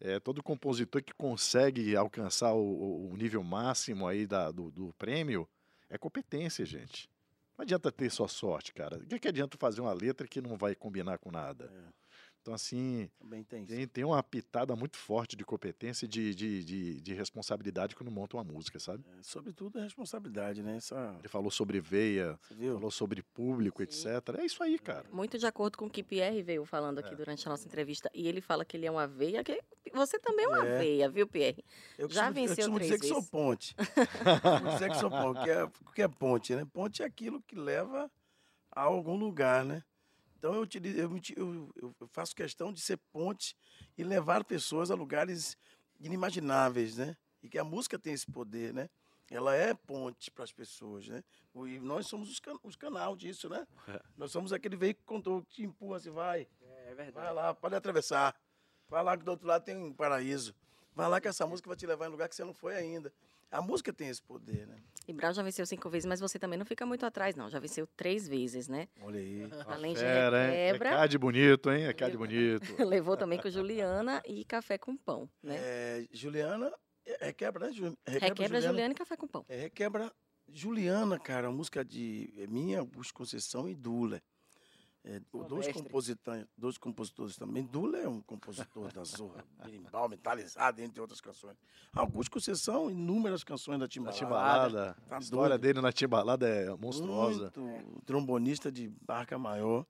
[0.00, 5.46] É, todo compositor que consegue alcançar o, o nível máximo aí da, do, do, prêmio
[5.90, 7.08] é competência, gente.
[7.60, 8.96] Não adianta ter só sorte, cara.
[8.96, 11.70] O que, que adianta fazer uma letra que não vai combinar com nada?
[11.70, 11.99] É.
[12.50, 16.64] Então, assim, Também tem, tem, tem, uma pitada muito forte de competência e de, de,
[16.64, 19.04] de, de, responsabilidade quando monta uma música, sabe?
[19.16, 20.76] É, sobretudo a responsabilidade, né?
[20.76, 21.14] Essa...
[21.20, 24.08] Ele falou sobre veia, falou sobre público, Sim.
[24.08, 24.36] etc.
[24.36, 25.08] É isso aí, cara.
[25.12, 27.16] Muito de acordo com o que Pierre veio falando aqui é.
[27.16, 28.10] durante a nossa entrevista.
[28.12, 30.78] E ele fala que ele é uma veia, que você também é uma é.
[30.78, 31.64] veia, viu, Pierre?
[31.96, 33.14] Eu Já costumo, venceu eu três dizer vezes.
[33.14, 33.76] que sou ponte.
[34.64, 35.38] eu dizer que sou ponte.
[35.38, 36.66] O que, é, o que é ponte, né?
[36.72, 38.10] Ponte é aquilo que leva
[38.72, 39.84] a algum lugar, né?
[40.40, 40.66] Então eu,
[40.96, 41.20] eu,
[41.76, 43.54] eu, eu, faço questão de ser ponte
[43.98, 45.54] e levar pessoas a lugares
[46.00, 47.14] inimagináveis, né?
[47.42, 48.88] E que a música tem esse poder, né?
[49.30, 51.22] Ela é ponte para as pessoas, né?
[51.54, 53.66] E nós somos os, can os canal disso, né?
[53.86, 54.00] É.
[54.16, 56.48] Nós somos aquele veículo que te empurra, assim, vai.
[56.62, 57.12] É, é verdade.
[57.12, 58.34] Vai lá, pode atravessar.
[58.88, 60.54] Vai lá que do outro lado tem um paraíso.
[60.94, 63.12] Vai lá que essa música vai te levar em lugar que você não foi ainda.
[63.50, 64.76] A música tem esse poder, né?
[65.08, 67.50] E Brau já venceu cinco vezes, mas você também não fica muito atrás, não.
[67.50, 68.86] Já venceu três vezes, né?
[69.00, 69.48] Olha aí.
[69.66, 71.04] Além de quebra.
[71.04, 71.84] É de bonito, hein?
[71.84, 72.62] É cá de bonito.
[72.86, 75.56] Levou também com Juliana e café com pão, né?
[75.58, 76.72] É, Juliana,
[77.04, 77.72] é, requebra, né?
[77.72, 79.44] Requebra, requebra Juliana, Juliana, e café com pão.
[79.48, 80.12] É, requebra
[80.52, 84.22] Juliana, cara, a música de é minha, Augusto Conceição e Dula.
[85.02, 87.64] É, dois, compositores, dois compositores também.
[87.64, 91.56] Dula é um compositor da Zorra, berimbau, metalizado, entre outras canções.
[91.94, 94.18] Augusto Conceição, inúmeras canções da Timbalada.
[94.18, 94.96] Timbalada.
[95.08, 95.62] Tá a história doido.
[95.62, 97.50] dele na Timbalada é monstruosa.
[97.56, 99.86] Muito trombonista de barca maior.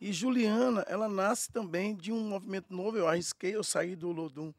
[0.00, 2.96] E Juliana, ela nasce também de um movimento novo.
[2.96, 4.54] Eu arrisquei, eu saí do Lodum.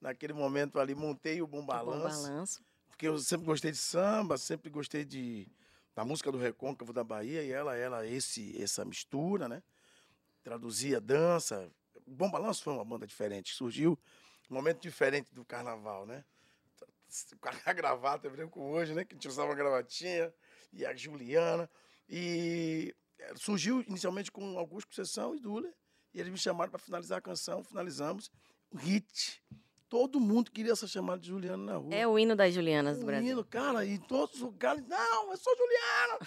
[0.00, 2.22] Naquele momento ali, montei o Bom Bom Balanço.
[2.22, 2.64] balanço.
[2.88, 5.48] Porque eu sempre gostei de samba, sempre gostei de
[5.94, 7.42] da música do Recôncavo da Bahia.
[7.42, 9.62] E ela era esse, essa mistura, né?
[10.42, 11.70] Traduzia dança.
[12.06, 13.54] Bom Balanço foi uma banda diferente.
[13.54, 13.98] Surgiu
[14.50, 16.24] um momento diferente do carnaval, né?
[17.40, 19.04] Com a gravata, eu brinco hoje, né?
[19.04, 20.32] Que a gente usava uma gravatinha.
[20.72, 21.70] E a Juliana.
[22.08, 22.94] E
[23.36, 25.72] surgiu inicialmente com Augusto Conceição e Dula.
[26.12, 27.62] E eles me chamaram para finalizar a canção.
[27.62, 28.30] Finalizamos.
[28.72, 29.42] Um hit.
[29.88, 31.94] Todo mundo queria ser chamado de Juliana na rua.
[31.94, 33.30] É o hino das Julianas do Um Brasil.
[33.30, 34.84] hino, cara, e todos os lugares.
[34.86, 36.18] Não, eu sou Juliana!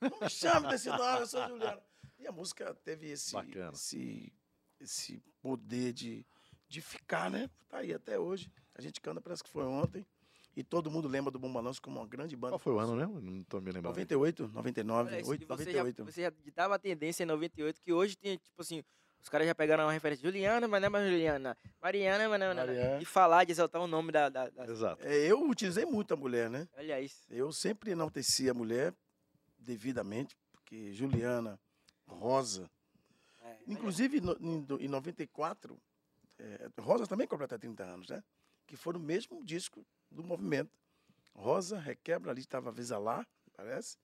[0.00, 1.82] Não me chame desse nome, eu sou Juliana.
[2.18, 3.72] E a música teve esse, Bacana.
[3.74, 4.32] esse,
[4.80, 6.24] esse poder de,
[6.68, 7.50] de ficar, né?
[7.68, 8.50] Tá aí até hoje.
[8.74, 10.06] A gente canta, parece que foi ontem.
[10.56, 12.52] E todo mundo lembra do Bom Balanço como uma grande banda.
[12.52, 13.06] Qual foi o ano, né?
[13.06, 13.84] Não tô me lembrando.
[13.94, 16.04] 98, 99, Olha, isso 8, de você, já, 98.
[16.12, 18.82] você já ditava a tendência em 98, que hoje tem, tipo assim,
[19.22, 20.22] os caras já pegaram uma referência.
[20.22, 21.56] Juliana, mas não é mais Juliana.
[21.80, 23.02] Mariana, mas não é Mariana.
[23.02, 24.28] E falar, de exaltar o nome da...
[24.28, 25.06] da, da- Exato.
[25.06, 26.66] É, eu utilizei muito a mulher, né?
[26.76, 27.22] Olha isso.
[27.30, 28.94] Eu sempre enalteci a mulher
[29.58, 31.58] devidamente, porque Juliana,
[32.06, 32.70] Rosa,
[33.42, 35.76] É, Inclusive, no, em, do- em 94,
[36.38, 38.22] é, Rosa também completa 30 anos, né?
[38.66, 40.70] Que foi no mesmo disco do movimento.
[41.34, 43.96] Rosa, Requebra, ali estava Vesalá, parece.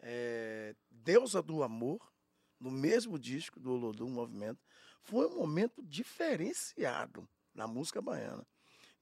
[0.00, 2.00] É, Deusa do Amor,
[2.60, 4.64] no mesmo disco do Olodum Movimento.
[5.02, 8.46] Foi um momento diferenciado na música baiana.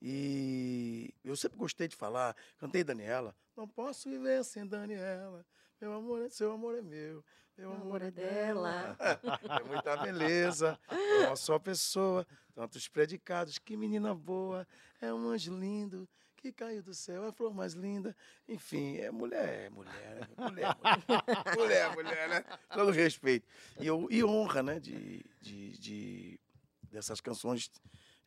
[0.01, 5.45] E eu sempre gostei de falar, cantei Daniela, não posso viver sem Daniela,
[5.79, 7.23] meu amor, é seu amor é meu,
[7.57, 8.97] meu amor é dela.
[9.61, 14.67] É muita beleza, é uma só pessoa, tantos predicados, que menina boa,
[15.01, 16.07] é um anjo lindo
[16.45, 18.15] que caiu do céu, é a flor mais linda.
[18.47, 22.45] Enfim, é mulher, é mulher, é mulher, mulher, mulher, mulher, né?
[22.71, 23.47] Todo respeito.
[23.79, 26.39] E, eu, e honra, né, de, de, de-
[26.83, 27.71] dessas canções.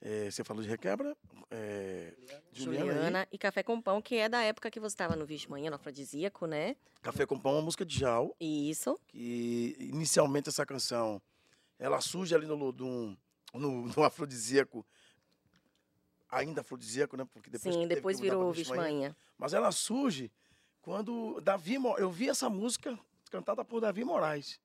[0.00, 1.16] eh, você falou de Requebra,
[1.48, 2.12] é,
[2.52, 5.48] Juliana, Juliana e Café com Pão, que é da época que você estava no Vixe
[5.48, 6.74] Manhã, no Afrodisíaco, né?
[7.00, 8.98] Café com Pão, uma música de Jal, Isso.
[9.06, 11.22] que inicialmente essa canção,
[11.78, 13.16] ela surge ali no Lodum,
[13.54, 14.84] no, no afrodisíaco,
[16.30, 17.24] ainda afrodisíaco, né?
[17.32, 18.52] Porque depois Sim, depois virou.
[18.76, 19.14] Manhã.
[19.36, 20.30] Mas ela surge
[20.80, 22.98] quando Davi, eu vi essa música
[23.30, 24.60] cantada por Davi Moraes.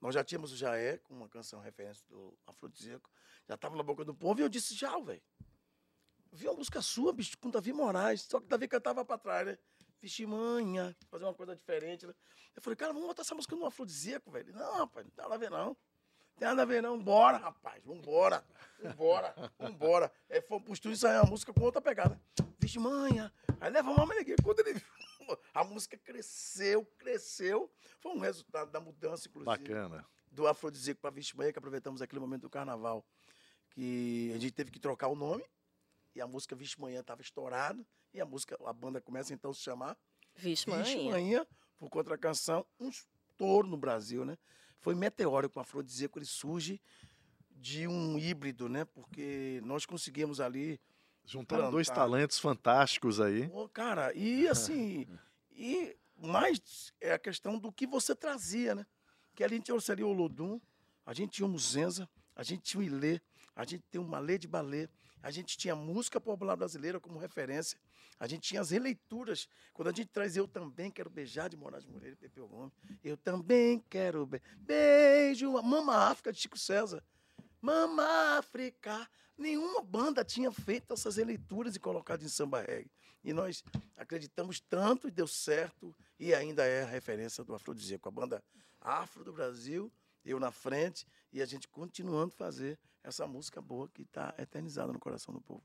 [0.00, 3.10] Nós já tínhamos o Jaé, com uma canção referência do afrodisíaco,
[3.46, 5.20] já estava na boca do povo, e eu disse, já, velho.
[6.32, 9.58] Vi uma música sua, bicho, com Davi Moraes, só que Davi cantava pra trás, né?
[10.00, 12.14] Vixe, manha, fazer uma coisa diferente, né?
[12.56, 14.54] Eu falei, cara, vamos botar essa música no afrodisíaco, velho.
[14.54, 15.76] Não, rapaz, não nada a ver, não.
[16.40, 16.98] Tem nada a ver, não.
[16.98, 18.42] Bora, rapaz, vambora.
[18.82, 20.10] Vambora, vambora.
[20.26, 22.18] É, foi pro estúdio ensaiar a música com outra pegada.
[22.58, 23.30] Vixe, manha.
[23.60, 24.34] Aí leva uma aqui.
[24.42, 27.70] Quando ele viu, a música cresceu, cresceu.
[27.98, 30.06] Foi um resultado da mudança, inclusive Bacana.
[30.32, 33.04] do afrodisíaco para Vixe Manhã, que aproveitamos aquele momento do carnaval,
[33.68, 35.44] que a gente teve que trocar o nome,
[36.14, 39.54] e a música Vixe Manhã estava estourada, e a música, a banda começa então a
[39.54, 39.94] se chamar
[40.34, 41.10] Vixe Vixe Manhã.
[41.10, 44.38] Manhã, por contra a canção, um estouro no Brasil, né?
[44.80, 46.80] Foi meteórico, o afrodisíaco, ele surge
[47.50, 48.84] de um híbrido, né?
[48.84, 50.80] Porque nós conseguimos ali
[51.24, 53.48] Juntaram dois talentos fantásticos aí.
[53.48, 55.06] Pô, cara, e assim,
[55.52, 58.86] e mais é a questão do que você trazia, né?
[59.34, 60.60] Que a gente trouxeria o Lodum,
[61.04, 63.20] a gente tinha o Muzenza, a gente tinha o Ilê,
[63.54, 64.88] a gente tem o Malê de Balê,
[65.22, 67.78] a gente tinha música popular brasileira como referência,
[68.20, 69.48] a gente tinha as releituras.
[69.72, 73.16] Quando a gente traz Eu Também Quero Beijar de Moraes Moreira e Pepeu Gomes, Eu
[73.16, 77.02] Também Quero Be Beijo, Mama África de Chico César.
[77.62, 79.08] Mama África.
[79.38, 82.90] Nenhuma banda tinha feito essas releituras e colocado em samba reggae.
[83.24, 83.64] E nós
[83.96, 85.96] acreditamos tanto e deu certo.
[86.18, 88.06] E ainda é a referência do afrodisíaco.
[88.06, 88.44] A banda
[88.78, 89.90] Afro do Brasil,
[90.22, 94.92] eu na frente, e a gente continuando a fazer essa música boa que está eternizada
[94.92, 95.64] no coração do povo.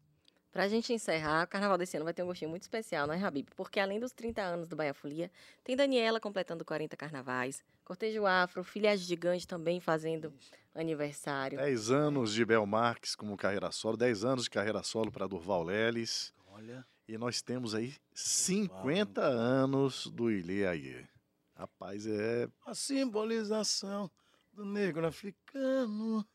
[0.55, 3.49] Pra gente encerrar, o carnaval desse ano vai ter um gostinho muito especial, né, Habib?
[3.57, 5.29] Porque além dos 30 anos do Baia Folia,
[5.65, 10.33] tem Daniela completando 40 carnavais, Cortejo Afro, Filhas Gigantes também fazendo
[10.73, 11.57] aniversário.
[11.57, 15.61] 10 anos de Bel Marques como carreira solo, 10 anos de carreira solo para Durval
[15.61, 16.33] Leles.
[16.47, 16.87] Olha.
[17.05, 21.05] E nós temos aí 50 anos do Ilê Aie.
[21.53, 22.47] Rapaz, é.
[22.65, 24.09] A simbolização
[24.53, 26.25] do negro africano.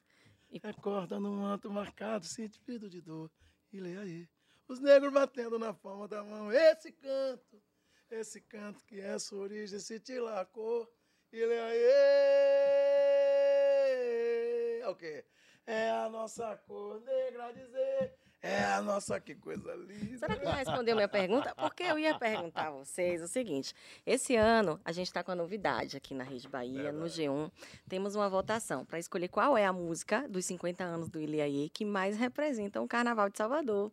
[0.51, 3.31] E- Recorda no manto marcado, sentido de dor.
[3.73, 4.29] E lê aí.
[4.69, 6.53] Os negros batendo na palma da mão.
[6.53, 7.63] Esse canto,
[8.11, 10.93] esse canto que é sua origem, se te lacou.
[11.33, 11.91] E lê aí.
[14.83, 15.25] É o quê?
[15.67, 18.17] É a nossa cor negra dizer.
[18.43, 20.17] É, nossa, que coisa linda.
[20.19, 21.55] Será que não respondeu minha pergunta?
[21.55, 23.75] Porque eu ia perguntar a vocês o seguinte:
[24.07, 27.51] esse ano a gente está com a novidade aqui na Rede Bahia, no G1.
[27.89, 31.85] Temos uma votação para escolher qual é a música dos 50 anos do Iliaê que
[31.85, 33.93] mais representa o Carnaval de Salvador.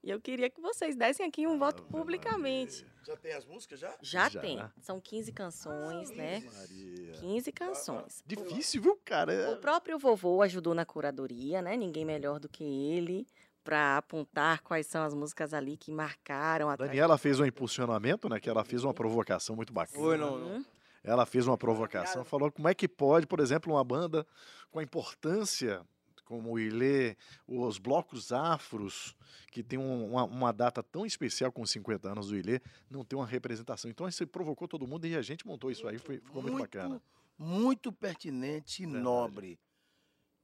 [0.00, 2.86] E eu queria que vocês dessem aqui um voto publicamente.
[3.04, 3.96] Já tem as músicas já?
[4.00, 4.40] Já, Já.
[4.40, 4.62] tem.
[4.80, 6.38] São 15 canções, né?
[6.56, 7.12] Maria.
[7.14, 8.22] 15 canções.
[8.24, 9.32] Difícil, viu, cara?
[9.32, 11.76] É- O próprio vovô ajudou na curadoria, né?
[11.76, 13.26] Ninguém melhor do que ele
[13.68, 18.40] para apontar quais são as músicas ali que marcaram a Daniela fez um impulsionamento, né?
[18.40, 19.98] Que ela fez uma provocação muito bacana.
[20.02, 20.64] Foi, não, Uhum.
[21.04, 24.26] Ela fez uma provocação, falou como é que pode, por exemplo, uma banda
[24.70, 25.84] com a importância
[26.24, 27.14] como o Ilê,
[27.46, 29.14] os blocos afros,
[29.52, 32.60] que tem um- uma, uma data tão especial com os 50 anos do Ilê,
[32.90, 33.90] não ter uma representação.
[33.90, 37.00] Então isso provocou todo mundo e a gente montou isso aí, foi- ficou muito, bacana.
[37.38, 39.04] Muito pertinente e Verdade.
[39.04, 39.58] nobre.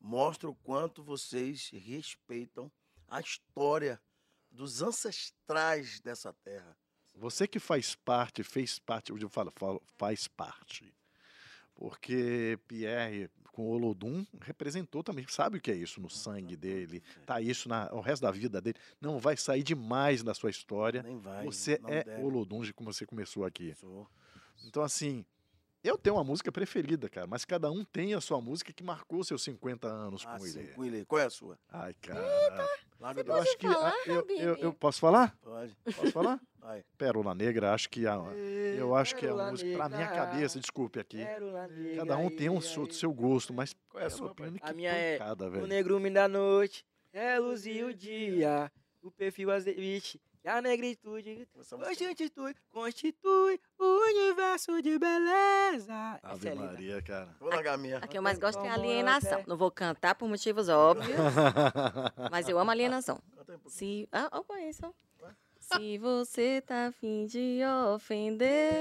[0.00, 2.70] Mostra o quanto vocês respeitam
[3.08, 4.00] a história
[4.50, 6.76] dos ancestrais dessa terra.
[7.14, 10.92] Você que faz parte, fez parte, eu falo, falo faz parte.
[11.74, 17.02] Porque Pierre, com o Olodum, representou também, sabe o que é isso no sangue dele,
[17.26, 18.78] tá isso na, o resto da vida dele.
[19.00, 21.02] Não vai sair demais da sua história.
[21.02, 21.44] Nem vai.
[21.44, 22.22] Você é deve.
[22.22, 23.74] Olodum, de como você começou aqui.
[23.74, 24.08] Sou.
[24.64, 25.24] Então, assim,
[25.84, 29.22] eu tenho uma música preferida, cara, mas cada um tem a sua música que marcou
[29.22, 30.68] seus 50 anos Ah, com sim, ele.
[30.72, 31.04] com ele.
[31.04, 31.58] Qual é a sua?
[31.70, 32.68] Ai, cara.
[33.00, 33.66] Larga Eu acho que.
[33.66, 35.36] falar, ah, eu, eu, eu posso falar?
[35.42, 35.76] Pode.
[35.94, 36.40] Posso falar?
[36.58, 36.82] Vai.
[36.96, 38.14] Pérola Negra, acho que a,
[38.78, 40.14] eu acho que é a Pérola música, pra minha Negra.
[40.16, 41.18] cabeça, desculpe aqui.
[41.18, 44.26] Pérola Cada um negra, tem um ia, seu, seu gosto, mas Qual é a Pérola
[44.28, 44.50] sua, pai?
[44.50, 45.66] Negra, A minha é pancada, O velho.
[45.66, 46.82] negrume da noite,
[47.12, 48.72] é luz e o dia,
[49.02, 56.20] o perfil azeite, e a negritude música- constitui, constitui o universo de beleza.
[56.22, 56.54] Ave é.
[56.54, 57.34] Maria, cara.
[57.40, 57.98] Vou largar a minha.
[57.98, 59.42] A que eu mais gosto é alienação.
[59.46, 61.16] Não vou cantar por motivos óbvios,
[62.30, 63.18] mas eu amo alienação.
[63.66, 64.06] Se.
[64.12, 64.94] Ah, ó, conheço.
[65.72, 67.60] Se você tá afim de
[67.94, 68.72] ofender.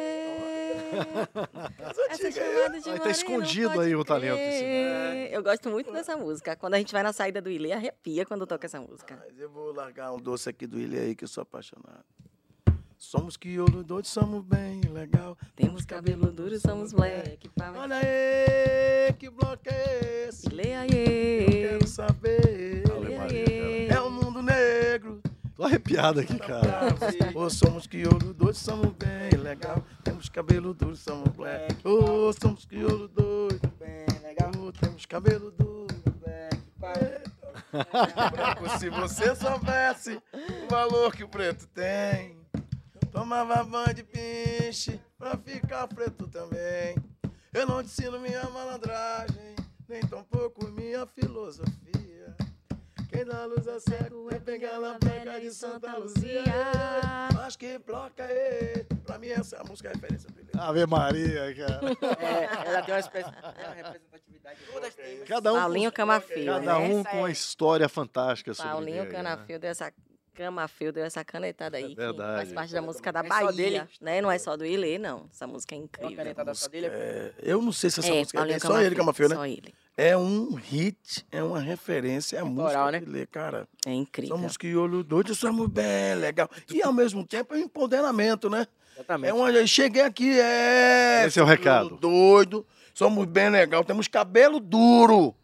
[2.10, 4.60] Essa chamada de Aí tá escondido aí o talento, assim.
[4.60, 5.32] crer.
[5.34, 6.56] Eu gosto muito dessa música.
[6.56, 9.18] Quando a gente vai na saída do Ilê, arrepia quando toca essa música.
[9.28, 12.04] Mas eu vou largar um doce aqui do Ilha aí, que eu sou apaixonado.
[12.98, 15.38] Somos crioulos doidos, somos bem legal.
[15.56, 17.50] Temos cabelo duro, somos black.
[17.76, 20.48] Olha aí, que bloco é esse?
[20.48, 21.46] Ilê, Eu aê.
[21.50, 22.84] quero saber.
[22.88, 23.88] Ilê, aê.
[23.88, 25.22] É o mundo negro.
[25.56, 26.95] Tô arrepiado aqui, cara.
[27.36, 29.84] Ô, somos crioulos doidos, somos bem legal.
[30.04, 31.76] Temos cabelo duro, somos black.
[31.88, 34.51] Ô, somos crioulos doidos, Bem legal.
[34.60, 35.74] ô, temos cabelo duro.
[38.32, 40.22] Branco, se você soubesse
[40.64, 42.38] o valor que o preto tem,
[43.12, 46.95] tomava banho de pinche pra ficar preto também.
[47.51, 49.56] Eu não te ensino minha malandragem,
[49.88, 52.03] nem tampouco minha filosofia.
[53.14, 56.43] Quem dá luz a cego é bengala branca de Santa Luzia.
[57.36, 58.86] Mas que bloca é?
[59.05, 60.49] Pra mim essa é a música referência do Ilê.
[60.57, 61.82] Ave Maria, cara.
[62.20, 64.59] É, ela tem uma, espécie, tem uma representatividade.
[64.72, 65.20] Todas têm.
[65.26, 66.45] Cada um, Paulinho Camafio.
[66.45, 66.88] cada né?
[66.88, 69.11] um com uma é- história fantástica sobre Paulinho né?
[69.11, 69.70] Canafio deu
[70.34, 71.90] Camafio deu essa canetada aí.
[71.90, 72.38] que verdade.
[72.38, 73.82] Faz parte da música da É só Bahia, dele?
[74.02, 74.22] né?
[74.22, 75.28] Não é só do Ilê, não.
[75.32, 76.16] Essa música é Uma incrível.
[76.18, 76.88] canetada só dele.
[76.90, 79.36] É, eu não sei se essa É, música é Paulinho dele, só ele, Camafio, né?
[79.36, 79.74] Só ele.
[79.96, 83.00] É um hit, é uma referência, é música né?
[83.00, 83.68] de Ilê, cara.
[83.86, 84.36] É incrível.
[84.36, 86.50] Somos crioulos doidos, somos bem legal.
[86.72, 88.66] E ao mesmo tempo é um empoderamento, né?
[88.96, 89.30] Exatamente.
[89.30, 91.26] É uma, cheguei aqui, é.
[91.28, 91.96] Esse é o recado.
[91.98, 95.36] Doido, somos bem legal, temos cabelo duro.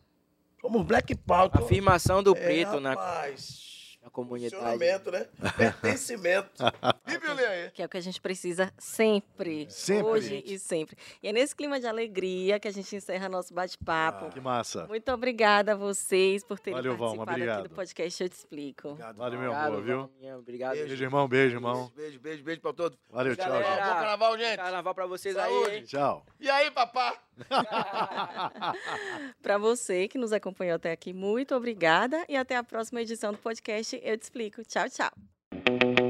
[0.62, 1.50] Somos black power.
[1.54, 3.69] Afirmação do É, preto na, rapaz,
[4.10, 4.56] na comunidade.
[4.56, 5.28] Posicionamento, né?
[5.58, 6.64] Pertencimento.
[7.06, 7.72] Vive?
[7.74, 9.68] Que é o que a gente precisa sempre.
[9.70, 10.04] Sempre.
[10.04, 10.98] Hoje e sempre.
[11.22, 14.30] E é nesse clima de alegria que a gente encerra nosso bate-papo.
[14.30, 14.88] Que massa.
[14.88, 17.70] Muito obrigada a vocês por terem Valeu, Valma, participado aqui obrigado.
[17.70, 18.88] do podcast Eu Te Explico.
[18.90, 19.16] Obrigado.
[19.18, 19.98] Valeu, meu amor, viu?
[20.08, 20.74] Valminha, Obrigado.
[20.76, 21.28] Beijo, irmão.
[21.28, 21.92] Beijo, irmão.
[21.96, 22.98] Beijo, beijo, beijo pra todos.
[23.10, 23.66] Valeu, tchau, Galera.
[23.70, 23.80] gente.
[23.80, 24.58] Bom carnaval, gente.
[24.58, 25.72] Carnaval pra vocês Saúde.
[25.72, 25.78] aí.
[25.78, 25.84] hein?
[25.84, 26.26] Tchau.
[26.40, 27.16] E aí, papá?
[29.42, 33.38] Para você que nos acompanhou até aqui, muito obrigada e até a próxima edição do
[33.38, 34.64] podcast Eu Te Explico.
[34.64, 36.09] Tchau, tchau.